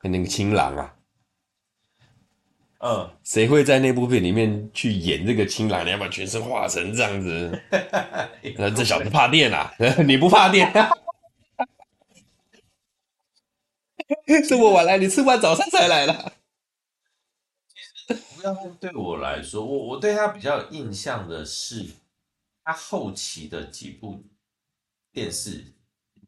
[0.00, 0.94] 跟那个青狼啊。
[2.86, 5.86] 嗯，谁会在那部片里面去演这个青狼？
[5.86, 7.58] 你要把全身画成这样子？
[8.58, 9.72] 那这小子怕电啊？
[10.06, 10.70] 你不怕电？
[14.46, 16.32] 这么晚来，你吃完早餐才来了。
[18.06, 21.86] 其实吴耀汉对我来说，我我对他比较有印象的是
[22.62, 24.22] 他后期的几部
[25.10, 25.64] 电视、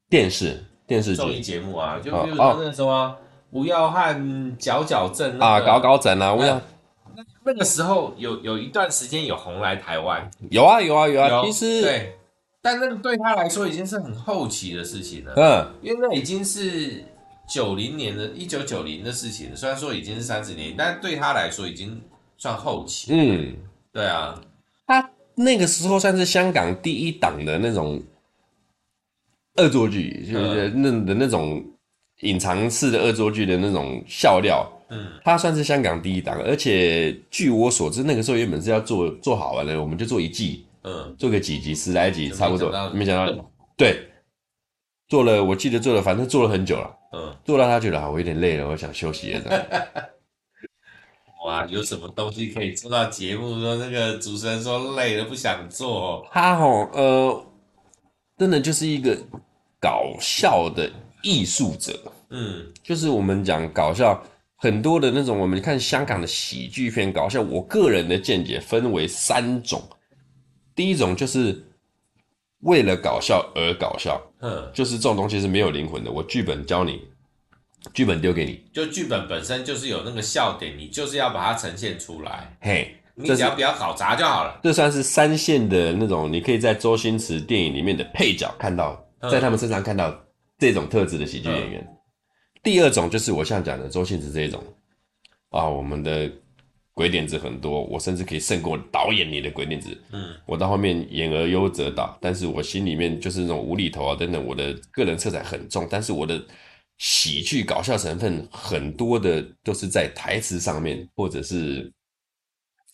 [0.08, 2.88] 电视、电视综艺节目啊，就比如说那时候
[3.62, 3.62] 啊。
[3.62, 6.60] 哦哦吴耀汉矫矫正啊，搞搞整啊，吴耀。
[7.14, 12.18] 那那个时候有有一段时间有红来台湾，有啊有啊有啊，其实对，
[12.60, 17.02] 但那个对他来说已经是很后期的事情了，嗯，因为那已经是
[17.48, 21.98] 九零年的一九九零的事情了，虽然说已经是三十年，但对他来说已经
[22.36, 23.56] 算后期，嗯，
[23.90, 24.38] 对啊，
[24.86, 28.02] 他那个时候算是香港第一档的那种
[29.56, 31.64] 恶作剧，就是那的那种
[32.20, 34.66] 隐藏式的恶作剧的那种笑料。
[34.88, 42.70] 嗯，它算是香港第一档，而且据我所知，那个时候原本是要做做好玩的，我们就做一季，嗯，做个几集，十来集差不多。
[42.90, 44.08] 没想到，对，
[45.08, 50.10] 做了，我记得做了，反正做了很久了，嗯，做到他觉得啊，我有点累了，我想休息了。
[51.44, 53.60] 哇，有什么东西可以做到节目？
[53.60, 56.24] 说那个主持人说累了，不想做。
[56.30, 57.46] 他吼，呃，
[58.38, 59.16] 真的就是一个
[59.80, 60.88] 搞笑的
[61.26, 64.22] 艺术者，嗯，就是我们讲搞笑。
[64.58, 69.82] 很多的那种，我们看香港的喜剧片搞笑，我个人的见解分为三种。
[70.74, 71.62] 第一种就是
[72.60, 76.10] 为了搞笑而搞笑，嗯，就是这种东西是没有灵魂的。
[76.10, 77.02] 我剧本教你，
[77.92, 82.56] 剧本丢给你，就剧本本身就是有那个笑点，你就是要把它呈现出来。
[82.60, 84.58] 嘿，你只要不要搞砸就好了。
[84.62, 90.18] 这算是三线的那种，你可以在周星驰电影里面的配角看到，在他们身上看到
[90.58, 91.86] 这种特质的喜剧演员。
[92.62, 94.62] 第二种就是我像讲的周星驰这一种
[95.50, 96.30] 啊，我们的
[96.94, 99.96] 鬼点子很多，我甚至可以胜过导演你的鬼点子。
[100.12, 106.42] 嗯，我到后面演而优则导，但是我心里面就是那种无厘头啊等等，我的个人色彩很重，但是我的
[106.98, 111.92] 喜剧搞笑成分很多的都是在台词上面或者是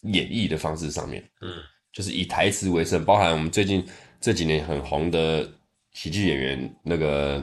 [0.02, 1.22] 演绎的方式上面。
[1.40, 1.54] 嗯，
[1.92, 3.86] 就是以台词为生，包含我们最近
[4.20, 5.48] 这几年很红的
[5.92, 7.42] 喜剧演员那个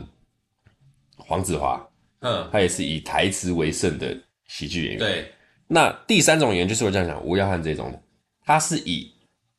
[1.17, 1.85] 黄子华。
[2.21, 4.13] 嗯，他也是以台词为胜的
[4.45, 4.99] 喜剧演员。
[4.99, 5.31] 对，
[5.67, 8.01] 那第三种演员就是我这样讲，吴耀汉这种的，
[8.43, 9.09] 他是以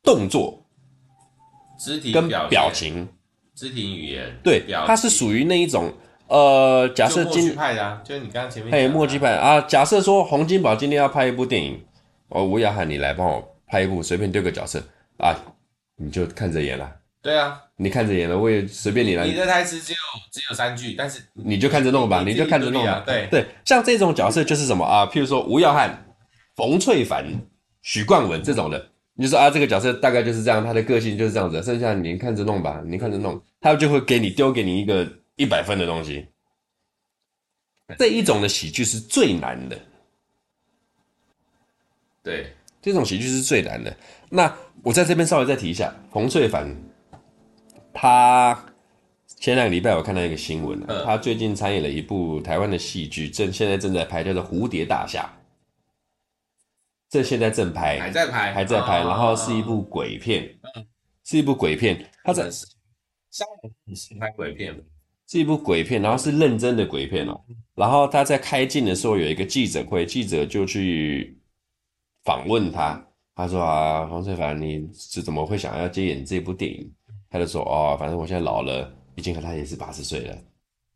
[0.03, 0.63] 动作、
[1.79, 3.07] 肢体跟表情、
[3.55, 5.91] 肢体语言，对，他是属于那一种
[6.27, 9.59] 呃，假设今天派的啊，就是你刚刚前面嘿，墨迹派啊。
[9.61, 11.83] 假设说洪金宝今天要拍一部电影，
[12.27, 14.79] 哦，吴耀汉你来帮我拍一部，随便丢个角色
[15.17, 15.35] 啊，
[15.95, 16.95] 你就看着演了。
[17.21, 19.27] 对啊，你看着演了，我也随便你来。
[19.27, 19.99] 你的台词只有
[20.31, 23.03] 只有三句，但是你就看着弄吧，你，就看着弄吧。
[23.05, 25.05] 对对，像这种角色就是什么啊？
[25.05, 26.03] 譬如说吴耀汉、
[26.55, 27.23] 冯翠凡、
[27.83, 31.61] 许冠文这种的，你就说啊，这个角色大概就是这样，他的个性就是这样子。
[31.61, 36.25] 剩下你看着弄吧，你看着弄，他就会给你丢给你一个一百分的东西。
[37.99, 39.77] 这一种的喜剧是最难的，
[42.23, 43.95] 对，这种喜剧是最难的。
[44.29, 46.75] 那我在这边稍微再提一下冯淬帆。
[47.93, 48.65] 他
[49.25, 55.23] 前两个礼拜我看到一个新闻，嗯、他最近参演了一部台湾的戏剧，正现在正在拍，叫做《蝴蝶大厦》。
[57.09, 60.85] 这现在正拍，还在拍，还在拍，然后是一部鬼片，嗯、
[61.25, 62.09] 是一部鬼片。
[62.23, 62.49] 他在
[63.29, 64.73] 香港是拍鬼片，
[65.27, 67.41] 是一部鬼片，然后是认真的鬼片哦。
[67.75, 71.37] 然后他在开镜的时候有一个记者会，记者就去
[72.23, 76.93] 访问他，他说啊，黄翠凡，你是怎么会想要接演这部电影？
[77.31, 80.37] 他就说：“哦，反正我现在老了，毕竟和他也是八十岁了。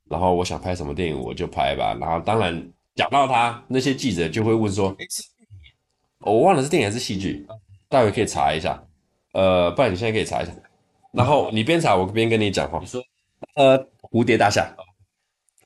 [0.09, 1.97] 然后我想拍什么电影，我就拍吧。
[1.99, 2.61] 然后当然
[2.93, 4.93] 讲到他，那些记者就会问说
[6.19, 7.47] ：‘我忘了是电影还是戏剧？’
[7.87, 8.83] 待会可以查一下。
[9.31, 10.51] 呃，不然你现在可以查一下。
[11.13, 12.79] 然后你边查，我边跟你讲话。
[12.81, 13.01] 你说，
[13.55, 13.79] 呃，
[14.11, 14.75] 蝴蝶大厦。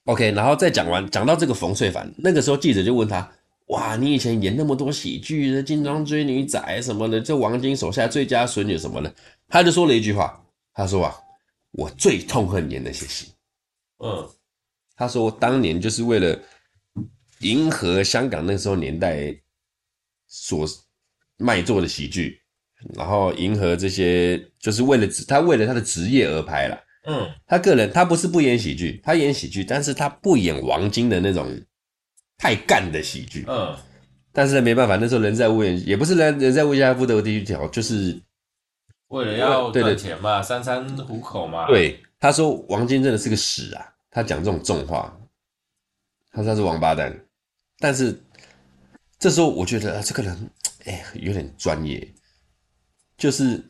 [0.06, 3.28] OK，然后再讲完，讲到这个冯淬凡，那个时候记者就问他
[3.70, 9.12] ：‘哇，你以前演那么多喜剧的《金装追女仔》什么的，这王晶手下最佳损女什么的。’
[9.50, 10.40] 他就说了一句话。”
[10.74, 11.16] 他说啊，
[11.72, 13.34] 我最痛恨演那些戏。
[14.04, 14.30] 嗯，
[14.96, 16.40] 他说我当年就是为了
[17.40, 19.36] 迎合香港那时候年代
[20.28, 20.66] 所
[21.38, 22.40] 卖座的喜剧，
[22.94, 26.80] 然后迎合这些，就是为了他为了他的职业而拍了。
[27.06, 31.50] 嗯，他个人他不是不演喜剧，他演喜剧，但是他不演王晶的那种
[32.38, 33.44] 太干的喜剧。
[33.48, 33.76] 嗯，
[34.32, 38.18] 但是没办法，那时候人在屋檐，也不是人人在屋檐下不得第一条，就是。
[39.10, 41.68] 为了要赚钱嘛，三餐糊口嘛。
[41.68, 43.94] 对，他说王晶真的是个屎啊！
[44.10, 45.16] 他讲这种重话，
[46.32, 47.26] 他说他是王八蛋。
[47.80, 48.20] 但是
[49.18, 50.50] 这时候我觉得啊，这个人
[50.86, 52.14] 哎，有点专业，
[53.18, 53.64] 就是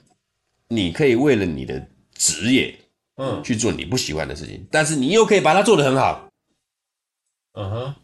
[0.68, 2.78] 你可以为了你的职业，
[3.16, 6.30] 嗯，去做你不喜欢的事情，但是你又可以把它做得很好。
[7.54, 7.96] 嗯哼，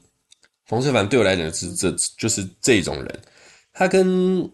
[0.66, 3.22] 冯世凡对我来讲是这就是这种人，
[3.74, 4.50] 他跟。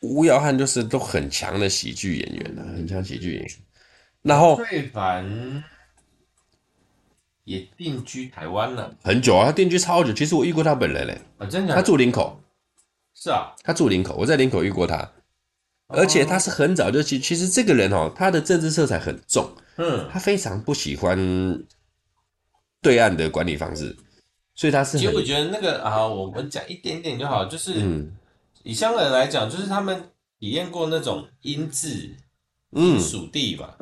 [0.00, 3.50] 吴耀汉就是都很强的喜剧演员，很强喜剧演员。
[4.22, 5.64] 然后，最烦
[7.44, 10.12] 也定居台湾了很久啊，他定居超久。
[10.12, 12.38] 其实我遇过他本人嘞，啊，真的，他住林口，
[13.14, 15.10] 是啊，他住林口，我在林口遇过他，
[15.88, 21.18] 而且他是很早就其其实这个人哦，他的政治色彩很重，嗯，他非常不喜欢
[22.82, 23.96] 对岸的管理方式，
[24.54, 24.98] 所以他是。
[24.98, 28.12] 其实我觉得那个啊，我们讲一点点就好，就是嗯，
[28.62, 32.16] 以香港人来讲，就是他们体验过那种英治，
[32.72, 33.76] 嗯，属地吧。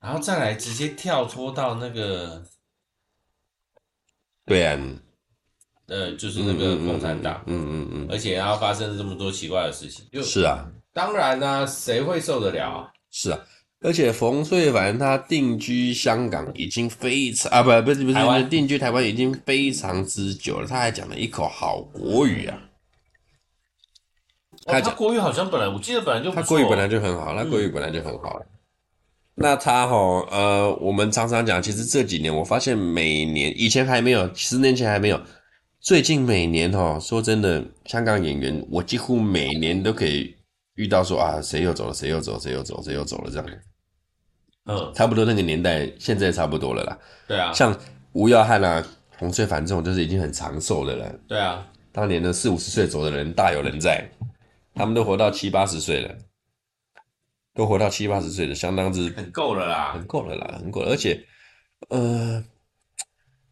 [0.00, 2.44] 然后再来直接跳脱到那个，
[4.44, 4.78] 对啊，
[5.86, 12.92] 呃，就是那个共产党，嗯嗯嗯，而且然后发生了这么多奇怪的事情，就是啊，当然呢、啊，谁会受得了、啊？
[13.10, 13.40] 是啊，
[13.80, 18.48] 而且冯淬凡他定居香港已经非常啊，不不是不是，台湾。
[18.50, 22.58] 定居台湾已经非常之久了，他还讲了一口好国语啊，
[24.64, 28.38] 他讲、哦、他国语好像本来我记得本来就，他国语本来就很好，他国语本来就很好。
[28.40, 28.46] 嗯
[29.36, 29.96] 那他哈
[30.30, 35.20] 呃，我们常常讲，其实这几年我发现每年以前还没有，十年前还没有，
[35.80, 40.32] 最近每年哈，说真的，香港演员我几乎每年都可以
[40.76, 43.46] 遇到说啊，谁又走了，谁又走，谁又走，谁又走了这样。
[44.66, 46.96] 嗯，差不多那个年代，现在差不多了啦。
[47.26, 47.76] 对啊，像
[48.12, 48.80] 吴耀汉啊、
[49.18, 51.20] 洪翠凡这种，就是已经很长寿的人。
[51.26, 54.08] 对啊，当年的四五十岁走的人大有人在，
[54.74, 56.16] 他们都活到七八十岁了。
[57.56, 60.90] 都活到七八十岁了，相当之很够了啦，很够了啦，很够了。
[60.90, 61.24] 而且，
[61.88, 62.44] 呃，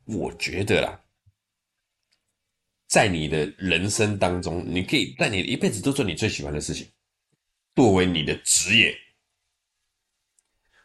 [0.07, 1.01] 我觉得啦，
[2.89, 6.91] 在你的人生当中，你可以在你的一辈子都做你最喜欢的事情，
[7.77, 8.93] 作为你的职业。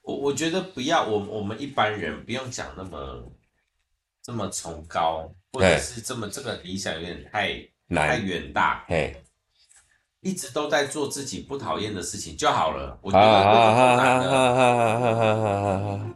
[0.04, 3.36] 我我觉得不要，我我们一般人不用讲那么
[4.22, 8.86] 这么崇高，或者是这么这个理想有点太太远大。
[8.88, 9.16] 嘿。
[10.22, 13.26] 一直都在做自己不讨厌的事情就好了，我觉得。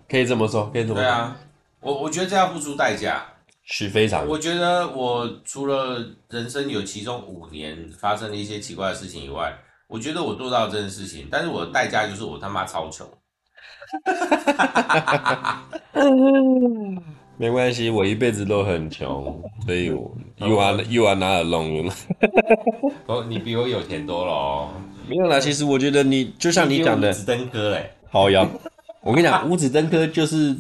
[0.10, 1.02] 可以这么说，可以这么说。
[1.02, 1.38] 对啊，
[1.80, 3.26] 我我觉得这要付出代价，
[3.64, 4.28] 是非常。
[4.28, 9.54] 我觉得我除了人生有其中五年发生了一些奇怪的事情以外，
[9.88, 13.08] 我觉得我做到这件事情，但是我的代价就是我他妈超穷。
[17.42, 21.92] 没关系，我一辈子都很穷，所以我 you are you are not alone。
[23.08, 24.70] 哦，你比我有钱多了哦。
[25.10, 27.90] 没有啦，其实我觉得你就像你讲的，五子登科嘞。
[28.12, 28.48] 好呀，
[29.02, 30.56] 我跟你讲，五子登科就是，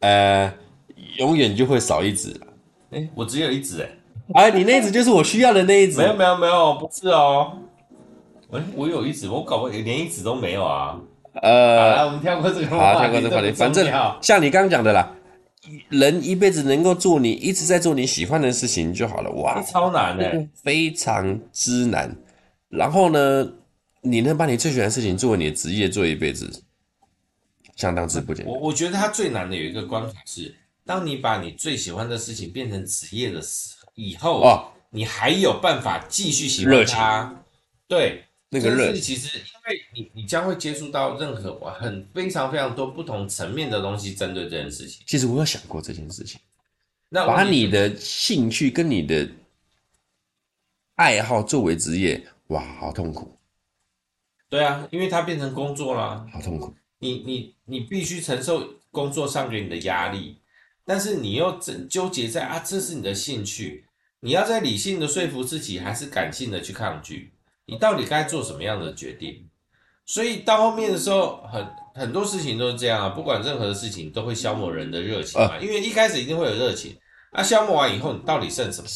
[0.00, 0.52] 呃，
[1.16, 2.38] 永远就会少一子。
[2.90, 3.88] 哎，我只有一子哎。
[4.34, 6.02] 哎，你那一子就是我需要的那一子。
[6.02, 7.56] 没有没有没有，不是哦。
[8.50, 11.00] 哎，我有一子，我搞不连一子都没有啊。
[11.34, 12.98] 呃，好，我们跳过这个话题。
[12.98, 13.52] 好，跳过这个话题。
[13.52, 13.86] 反正
[14.20, 15.14] 像你刚刚讲的啦，
[15.88, 19.30] 人一辈子能够做你一直在做你喜欢的事情就好了。
[19.32, 22.16] 哇，超难的，非常之难。
[22.68, 23.48] 然后呢，
[24.02, 26.62] 你能把你最喜欢的事情作为你的职业做一辈子，
[27.76, 28.54] 相当之不简单。
[28.54, 37.34] 我我觉得它最难的有一个关卡是，当你把你最喜欢的事情变成职业的时候，以后哦，你还有办法继续喜欢它。
[37.86, 38.24] 对。
[38.50, 45.04] 那个热，其实因为你你将会接触到任何很非常非常多不同层面的东西，针对这件事情。
[45.06, 46.40] 其实我有想过这件事情，
[47.10, 49.28] 那把你的兴趣跟你的
[50.94, 53.36] 爱好作为职业，哇，好痛苦。
[54.48, 56.74] 对啊，因为它变成工作啦，好痛苦。
[57.00, 60.38] 你你你必须承受工作上给你的压力，
[60.86, 61.58] 但是你又
[61.88, 63.84] 纠结在啊，这是你的兴趣，
[64.20, 67.34] 你要在理性的说服自己，还是感性的去抗拒？
[67.68, 69.46] 你到底该做什么样的决定？
[70.06, 75.58] 所以到后面的时候，很很多事情都是这样啊，不管任何的事情都会消磨人的热情嘛。
[75.58, 76.96] 因为一开始一定会有热情，
[77.30, 78.88] 那消磨完以后，你到底剩什么？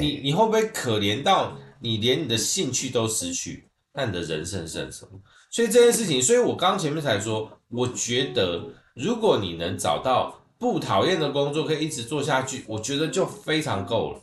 [0.00, 3.68] 你你会不会可怜到你连你的兴趣都失去？
[3.92, 5.20] 那你的人生剩什么？
[5.50, 14.22] 所以这件事情，所以我刚前面才说，我觉得如果你能找到不讨厌的工作，可以一直做下去，我觉得就非常够了。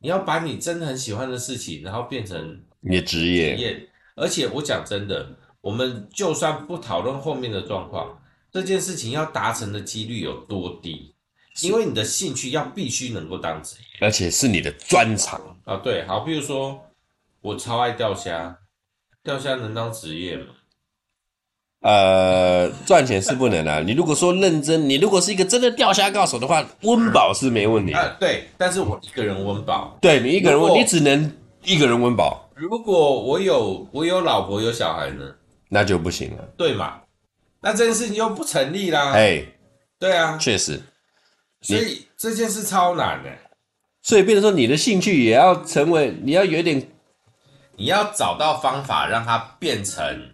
[0.00, 2.62] 你要把你真的很喜欢的事情，然后变成。
[2.82, 5.26] 你的职业，而且我讲真的，
[5.60, 8.20] 我们就算不讨论后面的状况，
[8.52, 11.14] 这件事情要达成的几率有多低？
[11.60, 15.76] 因为你的兴趣要必须能够当职业，而且是你的专长啊。
[15.76, 16.82] 对，好，比如说
[17.40, 18.58] 我超爱钓虾，
[19.22, 20.46] 钓虾能当职业吗？
[21.82, 23.80] 呃，赚钱是不能啊。
[23.80, 28.16] 你如果说认真，你如果是一个真的钓虾高手的话，温饱是没问题啊。
[28.18, 31.32] 对，但是我一个人温饱，对你一个人温，你只能
[31.64, 32.41] 一个人温饱。
[32.62, 35.34] 如果我有我有老婆有小孩呢，
[35.68, 37.00] 那就不行了，对嘛？
[37.60, 39.10] 那这件事情就不成立啦。
[39.10, 39.44] 哎，
[39.98, 40.80] 对啊，确实，
[41.60, 43.30] 所以这件事超难的。
[44.00, 46.88] 所以变成说，你的兴趣也要成为，你要有点，
[47.76, 50.32] 你要找到方法让它变成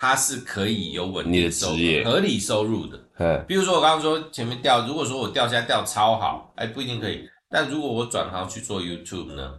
[0.00, 3.00] 它是可以有稳定收入你的职业合理收入的。
[3.18, 7.30] 嗯，比如说我刚刚说前面钓，如果说我钓虾钓超好，哎，不一定可以。
[7.48, 9.54] 但如果我转行去做 YouTube 呢？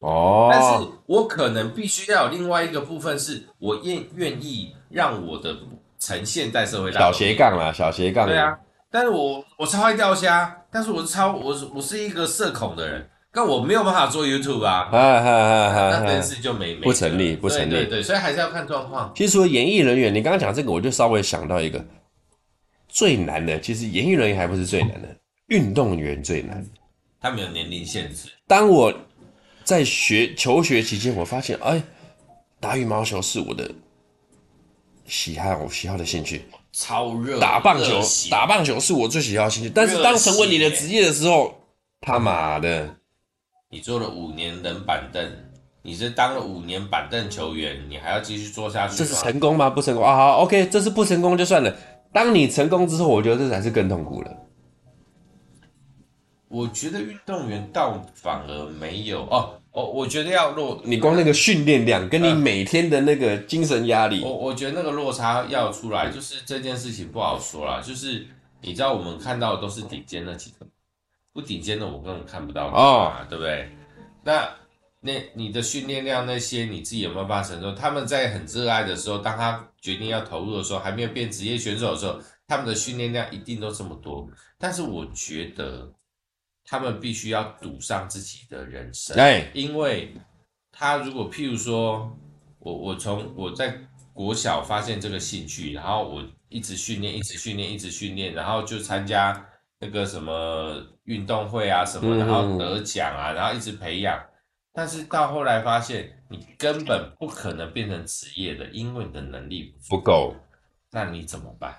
[0.00, 5.56] 哦，但是我可能必须要有另外一个部分，是我愿愿意让我的
[5.98, 7.00] 呈现在社会上。
[7.00, 8.26] 小斜杠啦，小斜杠。
[8.26, 8.56] 对啊，
[8.90, 17.70] 但是我我超爱钓虾，但是我是超我是我是一个社恐的人，但我没有办法做 YouTube 啊，哈哈哈，那这件事就没没不成立，不成立。
[17.70, 19.12] 对对对，所以还是要看状况。
[19.16, 21.84] 其实说演艺人员，你刚刚讲这个，我就稍微想到一个
[22.88, 25.08] 最难的，其实演艺人员还不是最难的，
[25.48, 26.64] 运动员最难。
[27.20, 28.28] 他没有年龄限制。
[28.46, 28.94] 当我
[29.68, 31.82] 在学求学期间，我发现，哎，
[32.58, 33.70] 打羽毛球是我的
[35.04, 37.38] 喜好，我喜好的兴趣，超热。
[37.38, 38.00] 打棒球，
[38.30, 39.68] 打棒球是我最喜好的兴趣。
[39.68, 41.54] 但是当成为你的职业的时候，
[42.00, 42.96] 他妈的，
[43.68, 45.30] 你做了五年冷板凳，
[45.82, 48.96] 你是当了五年板凳球员，你还要继续做下去？
[48.96, 49.68] 这是成功吗？
[49.68, 50.16] 不成功啊！
[50.16, 51.76] 好，OK，这是不成功就算了。
[52.10, 54.34] 当你成功之后，我觉得这才是更痛苦了。
[56.48, 67.82] 我觉得运动员倒反而没有哦哦，我觉得要落你光那个训练量跟你每天的那个精神压力，我我觉得那个落差要出来，就是这件事情不好说啦。
[67.82, 68.26] 就是
[68.62, 70.66] 你知道我们看到的都是顶尖那几个，
[71.34, 73.68] 不顶尖的我根本看不到哦，对不对？
[74.24, 74.48] 那
[75.00, 77.72] 那你的训练量那些你自己有没有办法承受？
[77.74, 84.26] 他们在很热爱的时候，当他决定要投入的时候，还没有变职业选手的时候，他们的训练量一定都这么多。
[84.58, 85.86] 但是我觉得。
[86.70, 90.14] 他们必须要赌上自己的人生，哎，因为
[90.70, 92.14] 他如果譬如说，
[92.58, 93.74] 我我从我在
[94.12, 99.48] 国小发现这个兴趣，然后我一直训练，一直训练，一直训练，然后就参加
[99.78, 104.22] 那个什么运动会啊什么，然后得奖啊，然后一直培养，
[104.74, 110.34] 但是到后来发现你根本不可能变成职业的，因为你的能力不够，
[110.90, 111.78] 那你怎么办？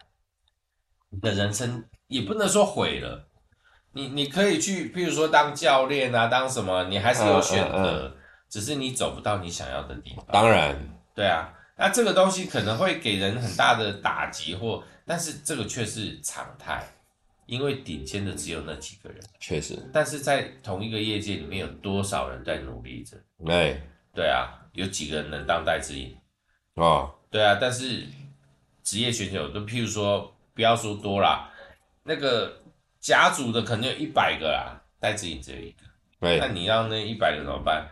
[1.11, 3.28] 你的人生也不能说毁了。
[3.91, 8.13] 你你可以去，譬如说当教练啊，当什么，你还是有选择，嗯嗯嗯，
[8.47, 10.23] 只是你走不到你想要的地方。
[10.31, 10.77] 当然，
[11.15, 16.87] 对啊，那这个东西可能会给人很大的打击，或但是这个却是常态，
[17.47, 19.19] 因为顶尖的只有那几个人。
[19.39, 23.17] 确实，但是在同一个业界里面，有多少人在努力着？
[23.47, 23.81] 哎，
[24.13, 26.15] 对啊，有几个人能当戴资颖？
[26.75, 28.05] 哦，对啊，但是
[28.83, 31.49] 职业选手都譬如说，不要说多啦，
[32.03, 32.55] 那个。
[32.99, 35.83] 甲组的可能有一百个啦，戴志颖只有一个。
[36.19, 37.87] 对，那你要那一百个怎么办？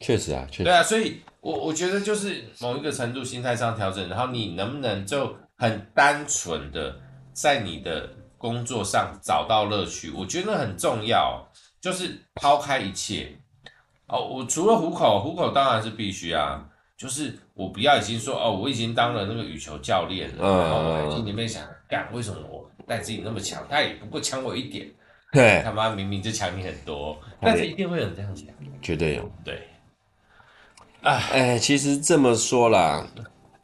[0.00, 0.64] 确实啊，确实。
[0.64, 7.00] 对啊，所以我我觉得就是某一个程度心态上调整，然后你能不能就很单纯的
[7.32, 10.10] 在你的工作上找到乐趣？
[10.10, 11.44] 我觉得那很重要，
[11.80, 13.36] 就是抛开一切。
[14.06, 16.64] 哦，我除了糊口，糊口当然是必须啊。
[16.96, 22.40] 就是我不要已经说哦，我已经当了那个羽球教练了，嗯、然后我还心里面想干，为什么
[22.84, 22.88] 我？
[22.88, 24.86] 戴资颖那么强，他也不过强我一点。
[25.32, 28.46] 对，他妈明明就强你很多，但是一定会有人这样讲，
[28.80, 29.28] 绝对有。
[29.44, 29.66] 对，
[31.02, 33.04] 哎哎，其实这么说啦，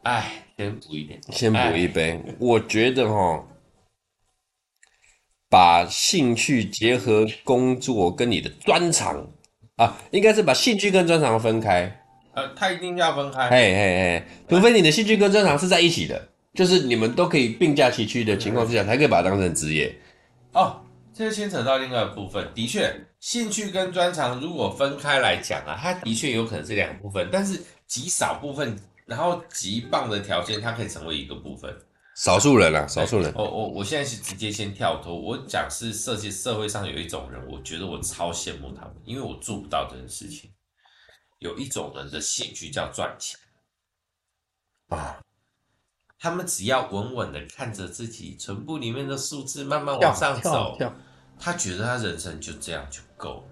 [0.03, 2.21] 哎，先补一点，先补一杯。
[2.41, 3.45] 我觉得哈，
[5.49, 9.31] 把兴趣结合工作跟你的专长
[9.77, 12.03] 啊，应该是把兴趣跟专长分开。
[12.35, 13.49] 呃，他一定要分开。
[13.49, 16.29] 嘿嘿嘿，除非你的兴趣跟专长是在一起的。
[16.55, 19.97] 就是你们都可以并驾齐驱的情况之下，才可以把它当成职业。
[20.53, 20.85] 哦，
[21.15, 22.53] 这就牵扯到另外一部分。
[22.55, 28.77] 的确，兴趣跟专长如果分开来讲啊，它的确有可能是两部分，但是极少部分，
[29.07, 31.73] 然后极棒的条件，它可以成为一个部分。
[32.17, 33.33] 少数人啊，少数人。
[33.37, 40.51] 我我我现在是直接先跳脱，我讲是设计社会上有一种人，我觉得我超羡慕他们，因为我做不到这件事情。
[41.39, 43.39] 有一种人的兴趣叫赚钱
[44.89, 45.19] 啊。
[46.21, 50.77] 他们只要稳稳的看着自己唇部里面的数字慢慢往上走，
[51.39, 53.43] 他觉得他人生就这样就够了。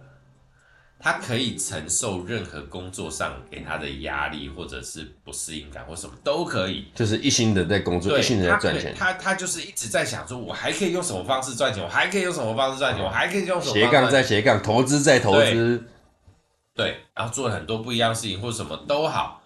[1.00, 8.94] 他可以承受任何工作上给他的压力，或者是不适应感或什么都可以，就是一心的在工作，一心的在赚钱。
[8.94, 11.82] 他他，就是一直在想说，我还可以用什么方式赚钱？
[11.82, 13.02] 我还可以用什么方式赚钱？
[13.02, 15.84] 我还可以用什么斜杠再斜杠，投资再投资，
[16.74, 19.37] 对，然后做了很多不一样的事情，或什么都好。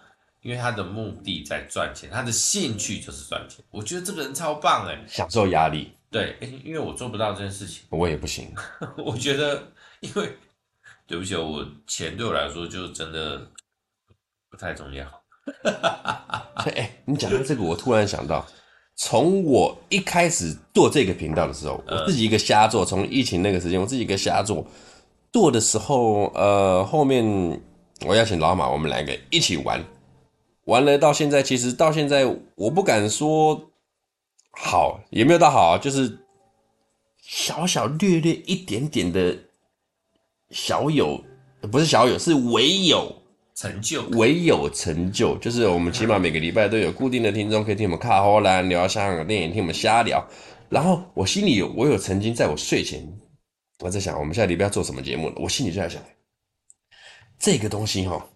[0.43, 3.63] 因为他的目的在赚钱，他的兴趣就是赚钱。
[3.71, 5.91] 我觉得这个人超棒哎，享受压力。
[6.11, 8.53] 对，因为我做不到这件事情，我也不行。
[9.03, 9.63] 我觉得，
[10.01, 10.29] 因为
[11.07, 13.41] 对不起，我钱对我来说就真的
[14.49, 15.07] 不太重要。
[16.75, 18.45] 哎，你讲到这个，我突然想到，
[18.95, 22.85] 从我一开始做这个频道的时候，我自己一个瞎做。
[22.85, 24.67] 从疫情那个时间，我自己一个瞎做
[25.31, 27.23] 做的时候，呃，后面
[28.05, 29.81] 我邀请老马，我们两个一起玩。
[30.65, 33.69] 完了到现在，其实到现在我不敢说
[34.51, 36.19] 好，也没有到好，就是
[37.21, 39.37] 小小略略一点点的
[40.51, 41.21] 小有，
[41.71, 43.13] 不是小有，是唯有
[43.55, 50.25] 成就，唯有成就，就是我们起码每个礼拜都有固定的听众可以听我们看荷兰聊香港电影，听我们瞎聊。
[50.69, 53.05] 然后我心里有，我有曾经在我睡前，
[53.79, 55.35] 我在想，我们下礼拜要做什么节目了？
[55.37, 56.01] 我心里就在想，
[57.37, 58.27] 这个东西哈，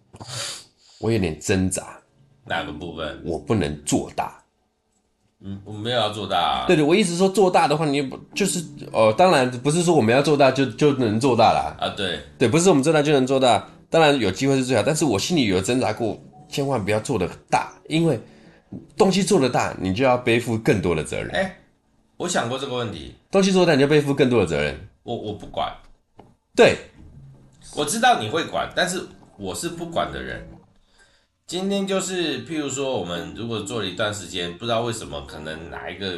[0.99, 1.99] 我有点挣扎。
[2.47, 3.21] 哪个部分？
[3.23, 4.41] 我不能做大。
[5.39, 6.65] 嗯，我没有要做大啊。
[6.65, 9.13] 对对，我意思说做大的话，你不就是哦？
[9.15, 11.75] 当然不是说我们要做大就就能做大啦。
[11.79, 11.89] 啊。
[11.95, 13.67] 对对，不是我们做大就能做大。
[13.89, 16.19] 当然有机会是最好，但是我心里有挣扎过，
[16.49, 18.19] 千万不要做得大，因为
[18.97, 21.29] 东西做得大，你就要背负更多的责任。
[21.35, 21.57] 哎。
[22.17, 24.75] 我想过这个问题，东西做大你就背负更多的责任。
[25.03, 25.71] 我我不管，
[26.55, 26.75] 对，
[27.75, 28.99] 我知道你会管，但是
[29.37, 30.43] 我是不管的人。
[31.47, 36.17] 今天就是，譬如说，我们如果做了一段时间，不知道为什么，可能哪一个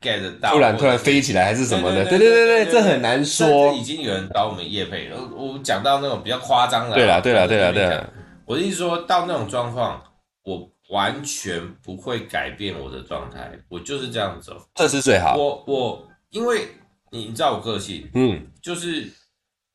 [0.00, 3.72] get 到，突然突然飞起来还是什么的，对对对对，这很难说。
[3.74, 8.08] 已经有人找我们夜配了，我讲到那种比较夸张的，对啦对啦对啦对啦。
[8.46, 10.02] 我的意思说到那种状况，
[10.44, 10.68] 我。
[10.90, 15.36] 完全不会改变我的状态，我就是这样走，这是最好。
[15.36, 16.68] 我我因为
[17.10, 19.10] 你你知道我个性，嗯，就是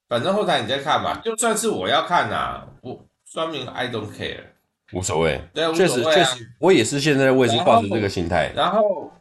[0.08, 4.44] 反正后台你在看嘛，就算是我要看呐、啊，我说明 I don't care，
[4.94, 5.42] 无所谓。
[5.54, 8.52] 对，确实确实，我也是现在我也是抱着这个心态。
[8.56, 9.12] 然后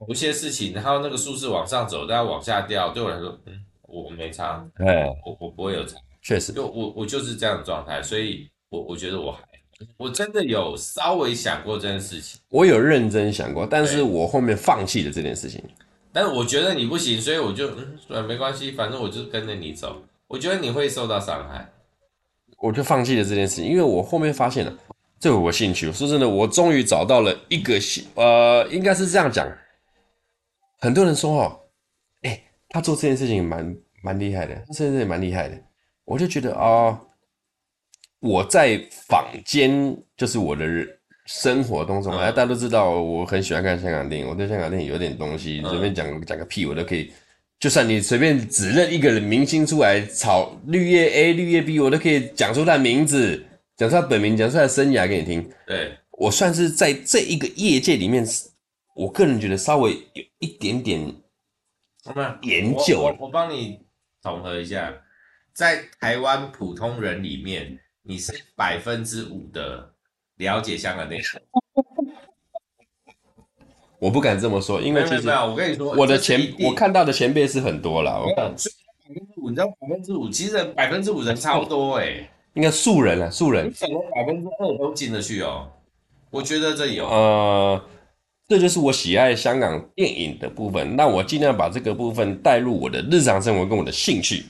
[0.00, 9.40] 有一些事情，然后那个数字往上走，但往下掉，对我来说，嗯，我没差，哎，我我不会有差，确实，就我我就是这样的状态，所以我我觉得我还。
[9.96, 15.60] 我真的有稍微想过这件事情，我有认真想过，但是我后面放弃了这件事情。
[16.12, 17.68] 但是我觉得你不行，所以我就
[18.08, 20.00] 嗯，没关系，反正我就跟着你走。
[20.28, 21.68] 我觉得你会受到伤害，
[22.64, 24.74] 我就放弃了这件事情，因为我后面发现了，
[25.20, 25.92] 这有我兴趣。
[25.92, 29.46] 说真的，我终于找到了一个兴呃，应该是这样讲。
[30.78, 31.60] 很多人说哦，
[32.22, 35.60] 哎、欸，他做这件事情蛮蛮厉害的，他这件事情蛮厉害的，
[36.04, 36.66] 我就觉得啊。
[36.66, 37.00] 呃
[38.24, 40.64] 我在坊间，就是我的
[41.26, 47.12] 生活当中，哎大家都知道我很喜欢看香港电影，我对香港电影有点东西，随便讲讲个屁，我都可以。
[47.58, 53.44] 就算你随便指认一个人明星出来炒绿叶 A、绿叶 B，我都可以讲出他的名字，
[53.76, 55.50] 讲出他本名，讲出他的生涯给你听。
[55.66, 58.26] 对，我算是在这一个业界里面，
[58.94, 61.00] 我个人觉得稍微有一点点
[62.42, 63.00] 研究。
[63.00, 63.80] 我我帮你
[64.22, 64.94] 统合一下，
[65.52, 67.78] 在台湾普通人里面。
[68.06, 69.94] 你是百分之五的
[70.36, 71.26] 了解香港电影，
[74.04, 78.22] 我不敢这么说，因为其实没有，我跟你说，我的前我看到的前辈是很多了。
[78.22, 78.70] 我百分之
[79.40, 85.70] 五，你知道百分之五，其实百分之五人差不多哎、欸，应该素人啊，素人，可能百分之二都进得去哦。
[86.28, 87.82] 我觉得这有，呃，
[88.46, 90.94] 这就是我喜爱香港电影的部分。
[90.94, 94.44] 那我尽量把这个部分带入我的日常生活跟我的兴趣。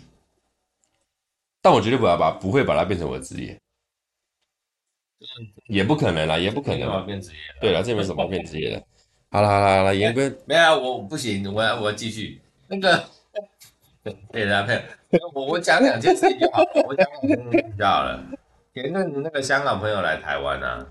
[1.62, 3.56] 但我绝对不要把，不会把它变成我的职业，
[5.68, 7.36] 也不可能啦，也不可能变职业。
[7.60, 8.84] 对了，这没什么变职业的。
[9.34, 12.40] 好了好了好了，严哥，没有，啊我不行，我要我要继续。
[12.68, 13.04] 那个，
[14.30, 14.80] 对的，配
[15.34, 18.24] 我我讲两件事情就好了，我讲两件事情就好了。
[18.72, 20.86] 前阵子那个香港朋友来台湾啊，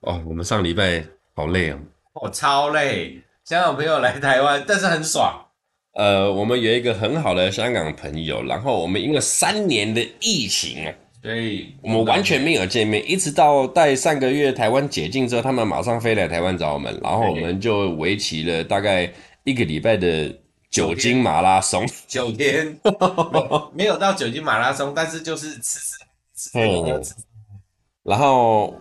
[0.00, 1.04] 哦，我们上礼拜
[1.34, 1.78] 好累哦，
[2.14, 3.20] 哦，超累。
[3.44, 5.44] 香港朋友来台湾，但是很爽。
[5.92, 10.94] 呃，我们有一个很好的香港朋友，然后我们因为三年的疫情啊，
[11.24, 19.10] 所以我们完全没有见面，一直到在上个月台湾解禁之后，他们马上飞来台湾找我们，然后我们就为期了大概
[19.44, 20.30] 一个礼拜的
[20.70, 22.78] 酒精马拉松，九天，
[23.72, 25.80] 没有到酒精马拉松，但是就是吃
[26.36, 27.14] 吃吃，
[28.02, 28.78] 然后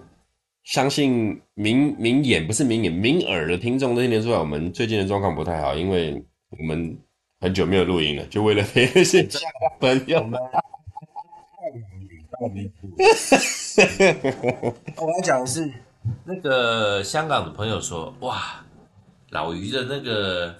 [0.66, 6.22] 相信明明眼不是明眼明耳的听众都听得出来，我们最近的状况不太好，因为。
[6.56, 6.96] 我们
[7.39, 9.28] 很久没有录音了，就为了陪那些
[9.80, 10.39] 朋友们。
[14.98, 15.72] 我要讲的是，
[16.26, 18.64] 那个香港的朋友说：“哇，
[19.30, 20.56] 老于的那个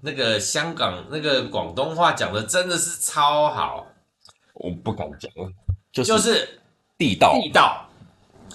[0.00, 3.86] 那个香港那个广东话讲的真的是超好。”
[4.54, 5.30] 我不敢讲，
[5.92, 6.60] 就是
[6.96, 7.88] 地道，地道，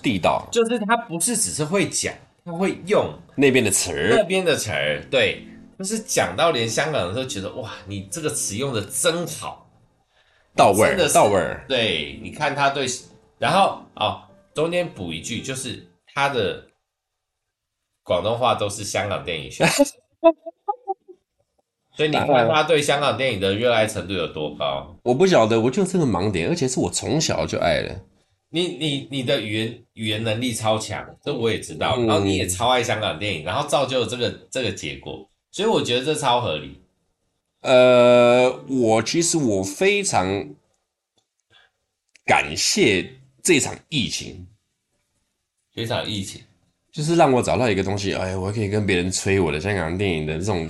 [0.02, 2.14] 地道，就是他不是只是会讲，
[2.44, 3.14] 他会用。
[3.36, 5.48] 那边的词儿，那边的词儿，对。
[5.80, 9.63] 就是讲到连香港人都觉得哇，你这个词用的真好，
[10.56, 11.66] 到位儿，到位儿。
[11.68, 12.86] 对，你看他对，
[13.40, 14.22] 然后哦，
[14.54, 16.68] 中间补一句，就是他的
[18.04, 19.66] 广东话都是香港电影学，
[21.98, 24.96] 所以你看他对香港电影的热爱程度有多高？
[25.04, 28.00] 我不晓得，我就这个盲点，而且是我从小就爱的。
[28.50, 31.98] 你你你的语言语言能力超强，这我也知道。
[32.04, 36.83] 然后你也超爱香港电影，然后造就了这个这个结果，所以我觉得这超合理。
[37.64, 40.48] 呃，我其实我非常
[42.26, 43.10] 感谢
[43.42, 44.48] 这场疫情，
[45.74, 46.42] 这场疫情
[46.92, 50.70] 就是让我找到一个东西，哎，我可以跟别人吹我的香港电影的这种。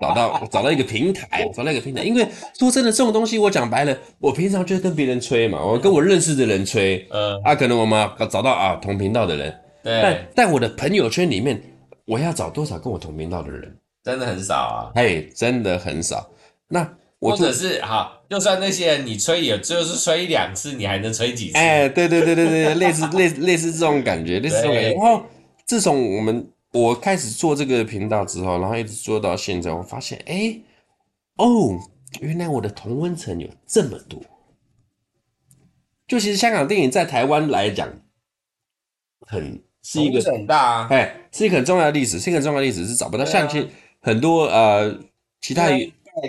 [0.00, 2.02] 找到找到一个平台，找到一个平台。
[2.02, 2.26] 因为
[2.58, 10.02] 说真的，这种东西我讲白了，我平常就是跟别人吹嘛，我跟我认识的人吹，呃，啊，可能我们找到啊同频道的人，对。
[10.02, 11.62] 但但我的朋友圈里面，
[12.04, 13.78] 我要找多少跟我同频道的人？
[14.04, 16.30] 真的很少啊，嘿，真的很少。
[16.68, 21.58] 那我或者是哈，就算那些人你吹也就是吹一两次，你还能吹几次？
[21.58, 24.92] 哎，对对对对对， 类似类类似这种感觉，类似这种感觉。
[24.92, 25.24] 然后
[25.66, 26.48] 自从我们。
[26.74, 30.58] 我开始做这个频道之后，然后一直做到现在，我发现，哎，
[31.36, 31.78] 哦，
[32.18, 34.20] 原来我的同温层有这么多。
[36.08, 37.88] 就其实香港电影在台湾来讲，
[39.20, 43.70] 很是一个很大啊，哎，是一个很重要的历史，是一个很重要的历史，是找不到像其
[44.04, 44.96] 很多呃
[45.40, 45.70] 其他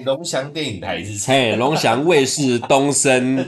[0.03, 3.47] 龙翔电影台是，嘿，龙翔卫视、东森，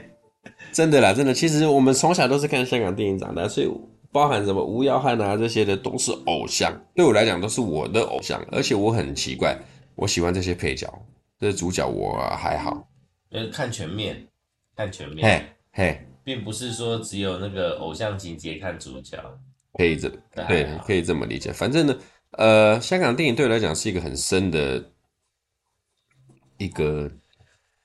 [0.70, 3.68] 真的啦，真的，其实我们从小都是看香港电影长大，所以。
[4.12, 9.56] 包含什么吴耀汉啊，这些的都是偶像，对我来讲都是我的偶像，而且我很奇怪，
[9.94, 10.86] 我喜欢这些配角，
[11.40, 12.86] 这些主角我还好。
[13.30, 14.26] 呃，看全面，
[14.76, 15.26] 看全面，
[15.72, 19.16] 嘿，嘿，并不是说只有那个偶像情节看主角，
[19.72, 20.10] 可以这
[20.46, 21.50] 对，可以这么理解。
[21.50, 21.96] 反正呢，
[22.32, 24.90] 呃，香港电影对我来讲是一个很深的
[26.58, 27.10] 一个，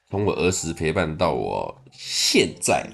[0.10, 2.89] 从我儿时陪伴到我现在，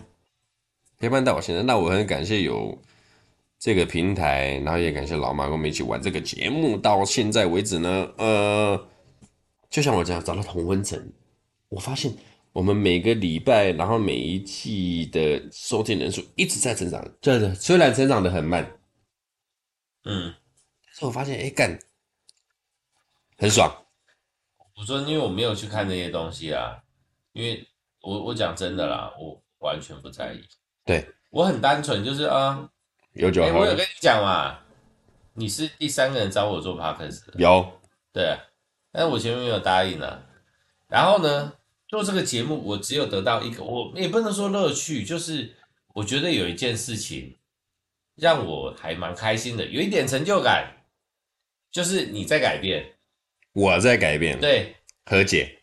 [0.99, 2.81] 陪伴到我现在，那我很感谢有。
[3.59, 8.87] 这个平台，然后也感谢老妈跟我们一起玩这个节目，到现在为止呢，呃，
[9.69, 11.01] 就像我这样找到同温层，
[11.69, 12.13] 我发现
[12.51, 18.69] 我们每个礼拜，然后每一季的收听人数一直在成长，对的，虽然成长的很慢，
[20.03, 20.33] 嗯，
[20.93, 21.77] 是我发现，哎，干，
[23.37, 23.85] 很爽。
[24.75, 26.83] 我说，因为我没有去看那些东西啊，
[27.31, 27.67] 因为
[28.01, 30.43] 我我讲真的啦，我完全不在意，
[30.85, 32.69] 对，我很单纯，就是啊。
[33.13, 33.43] 有酒。
[33.43, 34.59] 欸，我有跟你讲嘛，
[35.33, 37.79] 你是第三个人找我做 podcast 有，
[38.11, 38.37] 对，
[38.91, 40.23] 但是我前面没有答应啊。
[40.87, 41.53] 然后呢，
[41.87, 45.55] 做这个节目，我只有得到一个，我也不能说乐趣，就是
[45.93, 47.37] 我觉得有一件事情
[48.15, 50.82] 让我还蛮开心的，有一点成就感，
[51.73, 52.85] 就是你在改变，
[53.51, 55.57] 我在改变，对，和解，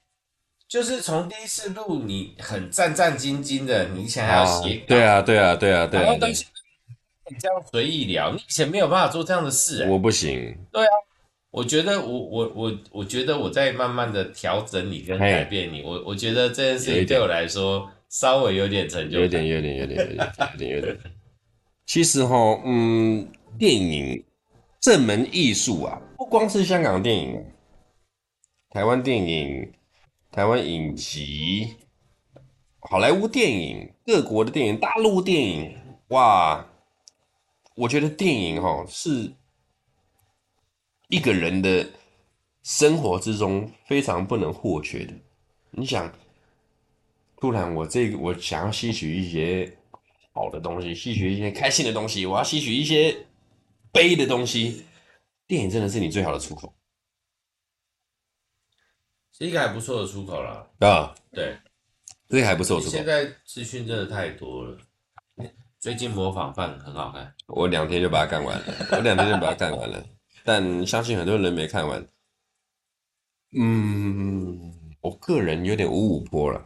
[0.69, 6.33] 就是从第一次录你很战战兢兢的，你想要写稿，对啊，对啊，对啊，对啊，对。
[7.33, 10.53] 你这样随意聊，你以前没有办法做这样的事，欸，我不行。
[10.73, 10.91] 对啊，
[11.53, 20.99] 我觉得我我我我觉得我在慢慢的调整你跟改变你，我我觉得这件事情对我来说稍微有点成就，有点有点有点有点有点有点。
[21.87, 24.25] 其实哈，嗯，电影
[24.81, 27.45] 这门艺术啊，不光是香港电影，
[28.71, 29.71] 台湾电影、
[30.33, 31.77] 台湾影集、
[32.81, 35.77] 好莱坞电影、各国的电影、大陆电影，
[36.09, 36.67] 哇！
[37.77, 39.31] 我觉得电影哈是
[41.09, 41.87] 一个人的
[42.63, 45.13] 生活之中非常不能或缺的。
[45.73, 46.11] 你想，
[47.37, 49.77] 突然我这个我想要吸取一些
[50.33, 53.15] 好的东西，吸取一些开心的东西，我要吸取一些
[53.93, 54.85] 悲的东西，
[55.47, 56.75] 电影真的是你最好的出口，
[59.33, 61.15] 是一个还不错的出口了啊。
[61.33, 61.59] 对，
[62.29, 62.93] 这个还不错出口。
[62.93, 64.79] 现在资讯真的太多了。
[65.79, 70.05] 最近模仿犯很好看，我两天就把它看完了，我两天就把它看完了，
[70.45, 72.07] 但相信很多人没看完。
[73.53, 76.65] 嗯，我个人有点五五波了。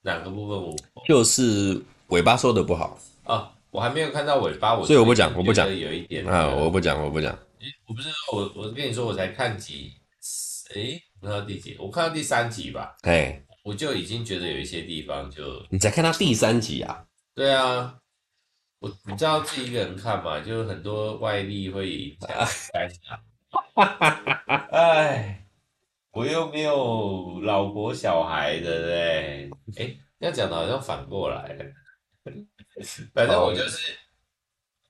[0.00, 0.76] 哪个部分五五？
[1.06, 7.36] 就是尾巴收的不好啊，我还没有看到尾巴，我所以我不讲，我不讲，有一点啊，我不讲，我不讲。
[7.86, 9.92] 我不是我，我跟你说，我才看几，
[10.74, 11.76] 诶，看到第几？
[11.78, 12.96] 我看到第三集吧。
[13.02, 15.42] 哎，我就已经觉得有一些地方就……
[15.70, 17.04] 你才看到第三集啊？
[17.34, 17.98] 对啊。
[18.78, 22.28] 我你知道自己一个人看嘛，就很多外力会影响。
[24.70, 25.46] 哎，
[26.12, 29.50] 我又没有老婆小孩的嘞。
[29.76, 31.64] 哎，要讲的好像反过来了。
[33.14, 33.96] 反正我就是，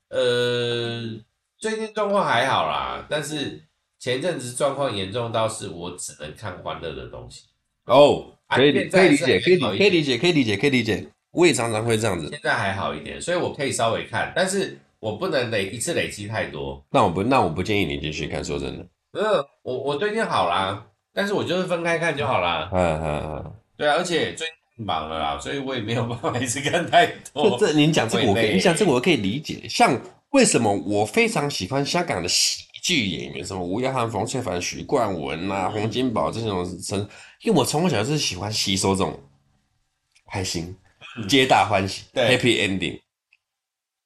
[0.08, 1.20] 呃，
[1.58, 3.62] 最近状况还好啦，但是
[3.98, 7.46] 前阵子状况严重到是我只能看欢乐的东西。
[7.84, 11.06] 哦，可以可以理解，可以可以理解，可以理解，可以理解。
[11.30, 16.84] 我也常常会这样子，现在还好一点，所以我可以稍微看，但是我不能累一次累积太多。
[16.90, 18.42] 那我不，那我不建议你继续看。
[18.44, 22.70] 说真的，嗯，我我最近好啦，但是我就是分开看就好啦。
[22.72, 27.58] 嗯嗯嗯，对啊，而且最近忙了啦，所以我也没有办法 一直看太多。
[27.58, 29.66] 这这，您讲这个我可以，你讲这个我可以理解。
[29.68, 29.98] 像
[30.30, 36.64] 为什么我非常喜欢香港的喜剧演员，什么吴耀汉、冯翠凡、许冠文啊、洪金宝这种，
[37.42, 39.18] 因为我从小就是喜欢吸收这种
[40.30, 40.76] 开心、
[41.26, 43.00] 皆大欢喜、嗯、Happy Ending。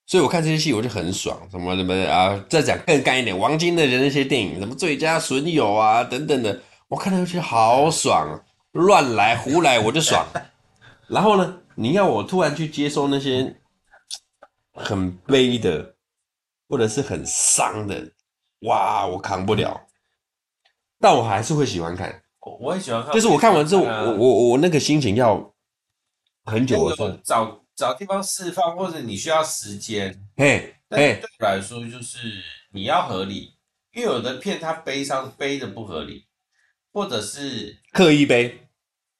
[0.06, 8.40] 所以我看这些戏我就很爽，什么什么啊，再讲更干一点，王晶的人那些电影，什么最佳损友啊等等的，我看到就觉得好爽，
[8.72, 10.24] 乱来胡来我就爽。
[11.10, 13.56] 然后呢，你要我突然去接受那些
[14.72, 15.94] 很悲的，
[16.68, 18.12] 或者是很伤的，
[18.60, 19.80] 哇，我扛不了。
[20.98, 25.52] 但我还是会喜欢看，我我也喜欢看，就是我看完之后，我我我那个心情要
[26.44, 27.58] 很久的找。
[27.76, 31.18] 找地方释放，或者你需要时间，嘿，嘿。
[31.18, 32.18] 对我来说就是
[32.72, 33.54] 你要合理，
[33.94, 36.26] 因为有的片它悲伤悲的不合理，
[36.92, 38.68] 或者是刻意悲，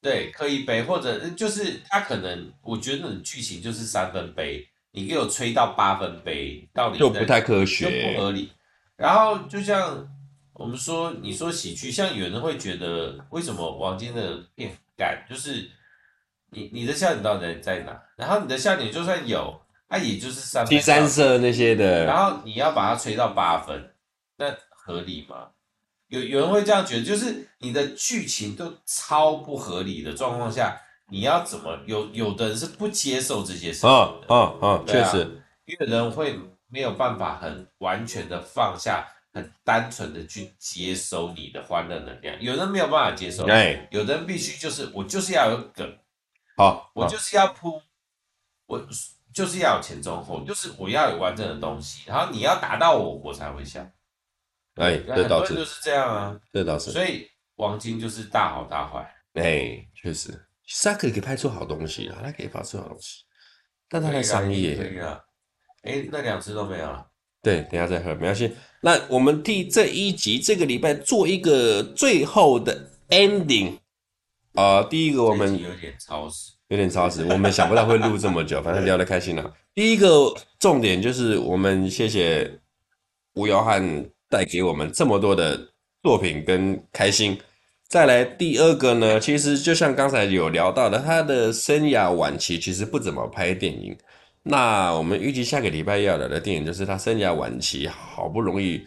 [0.03, 8.53] 对，刻意悲，或者就是他可能我觉得剧情就是三分杯，你给我吹到八分杯，到底就不太科学，就不合理。
[8.97, 10.09] 然后就像
[10.55, 15.71] 我们说，你说喜剧，像有人会觉得为什么王晶的片感就是。
[16.53, 17.97] 你你的笑点到底在在哪？
[18.17, 19.57] 然后你的笑点就算有，
[19.89, 20.71] 它也就是三分。
[20.71, 22.05] 第三色那些的。
[22.05, 23.95] 然后你要把它吹到八分，
[24.37, 25.47] 那合理吗？
[26.11, 31.79] 有有人会这样觉得，就是你的剧情都超不合理的状况下，你要怎么？
[31.87, 34.27] 有有的人是不接受这些事情的。
[34.29, 36.37] 嗯嗯嗯，确实，因为人会
[36.69, 42.37] 没有办法很完全的放下，很单纯的去接收你的欢乐能量。
[42.43, 45.99] 有人没有办法接受，对，有人必须就是我就是要有梗。
[46.57, 47.81] 好，我就是要铺，
[48.67, 48.85] 我
[49.33, 53.87] 就是要有前中后，就是我要有完整的东西，然后你要达到我，我才会笑。
[54.81, 56.91] 哎，这倒是就是这样啊，这倒是。
[56.91, 59.09] 所以王晶就是大好大坏。
[59.35, 60.33] 哎，确实，
[60.83, 63.25] 他可以拍出好东西啊，他可以拍出好东西，
[63.89, 64.77] 但他在商业。
[65.83, 67.07] 哎，那两只都没有了。
[67.43, 68.55] 对，等下再喝，没关系。
[68.83, 73.79] 那我们替这一集这个礼拜做一个最后的 ending。
[74.55, 79.55] 啊、呃，第一个我们有点超时，有点超时，我们想不到会录这么久， 反正聊得开心了。
[79.75, 82.61] 第一个重点就是我们谢谢
[83.35, 85.69] 吴耀汉带给我们这么多的
[86.03, 87.37] 作品跟开心。
[87.89, 93.95] 再来第二个呢，其实就像刚才有聊到的，他的生涯晚期其实不怎么拍电影。
[94.45, 98.87] 那我们预计下个礼拜要聊的电影就是他生涯晚期好不容易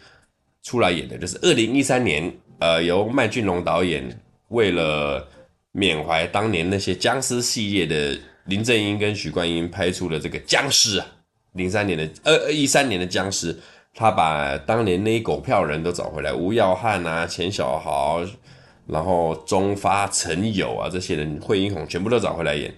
[0.62, 4.02] 出来演的，就是二零一三年，呃，由麦浚龙导演
[4.48, 5.28] 为了
[5.72, 11.06] 缅怀当年那些僵尸系列的林正英跟许冠英拍出了这个僵尸啊，
[11.52, 13.54] 零三年的呃一三年的僵尸，
[13.94, 18.20] 他把当年那一狗票人都找回来，吴耀汉啊、钱小豪，
[18.86, 22.74] 然后钟发、陈友啊这些人，惠英红全部都找回来演。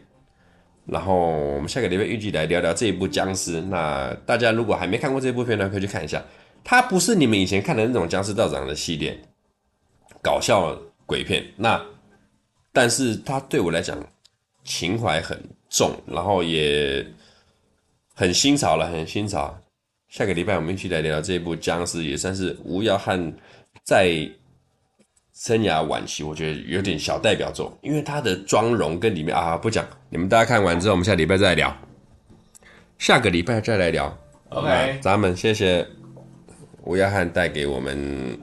[0.84, 3.60] 然后我们下个礼拜预计来聊聊这一部僵尸。
[3.62, 6.22] 那大家如果还没看过这部片呢，可以去看一下。
[6.62, 9.18] 它不是你们以前看的那种僵尸道长的系列
[10.22, 11.80] 搞笑鬼片，那。
[12.72, 13.96] 但是他对我来讲
[14.62, 17.06] 情怀很重，然后也
[18.14, 19.58] 很新潮了，很新潮。
[20.08, 23.32] 下个礼拜我们一起来聊聊这一部僵尸，也算是吴耀汉
[23.84, 24.28] 在
[25.34, 31.76] 生涯晚期，我觉得有点小代表作，因为他的妆容跟里面啊不讲，你们大家看完之后，我们下礼拜再来聊。
[32.98, 34.16] 下个礼拜再来聊
[34.48, 35.86] ，OK，咱们谢谢
[36.84, 38.40] 吴耀汉带给我们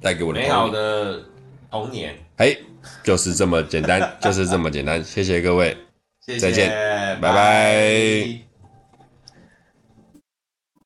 [0.00, 1.22] 带给我的美好的。
[1.70, 2.56] 童年，哎，
[3.04, 5.04] 就是这么简单，就是这么简单。
[5.04, 5.76] 谢谢各位，
[6.18, 6.68] 谢谢，再见，
[7.20, 7.20] 拜拜。
[7.20, 8.49] 拜拜。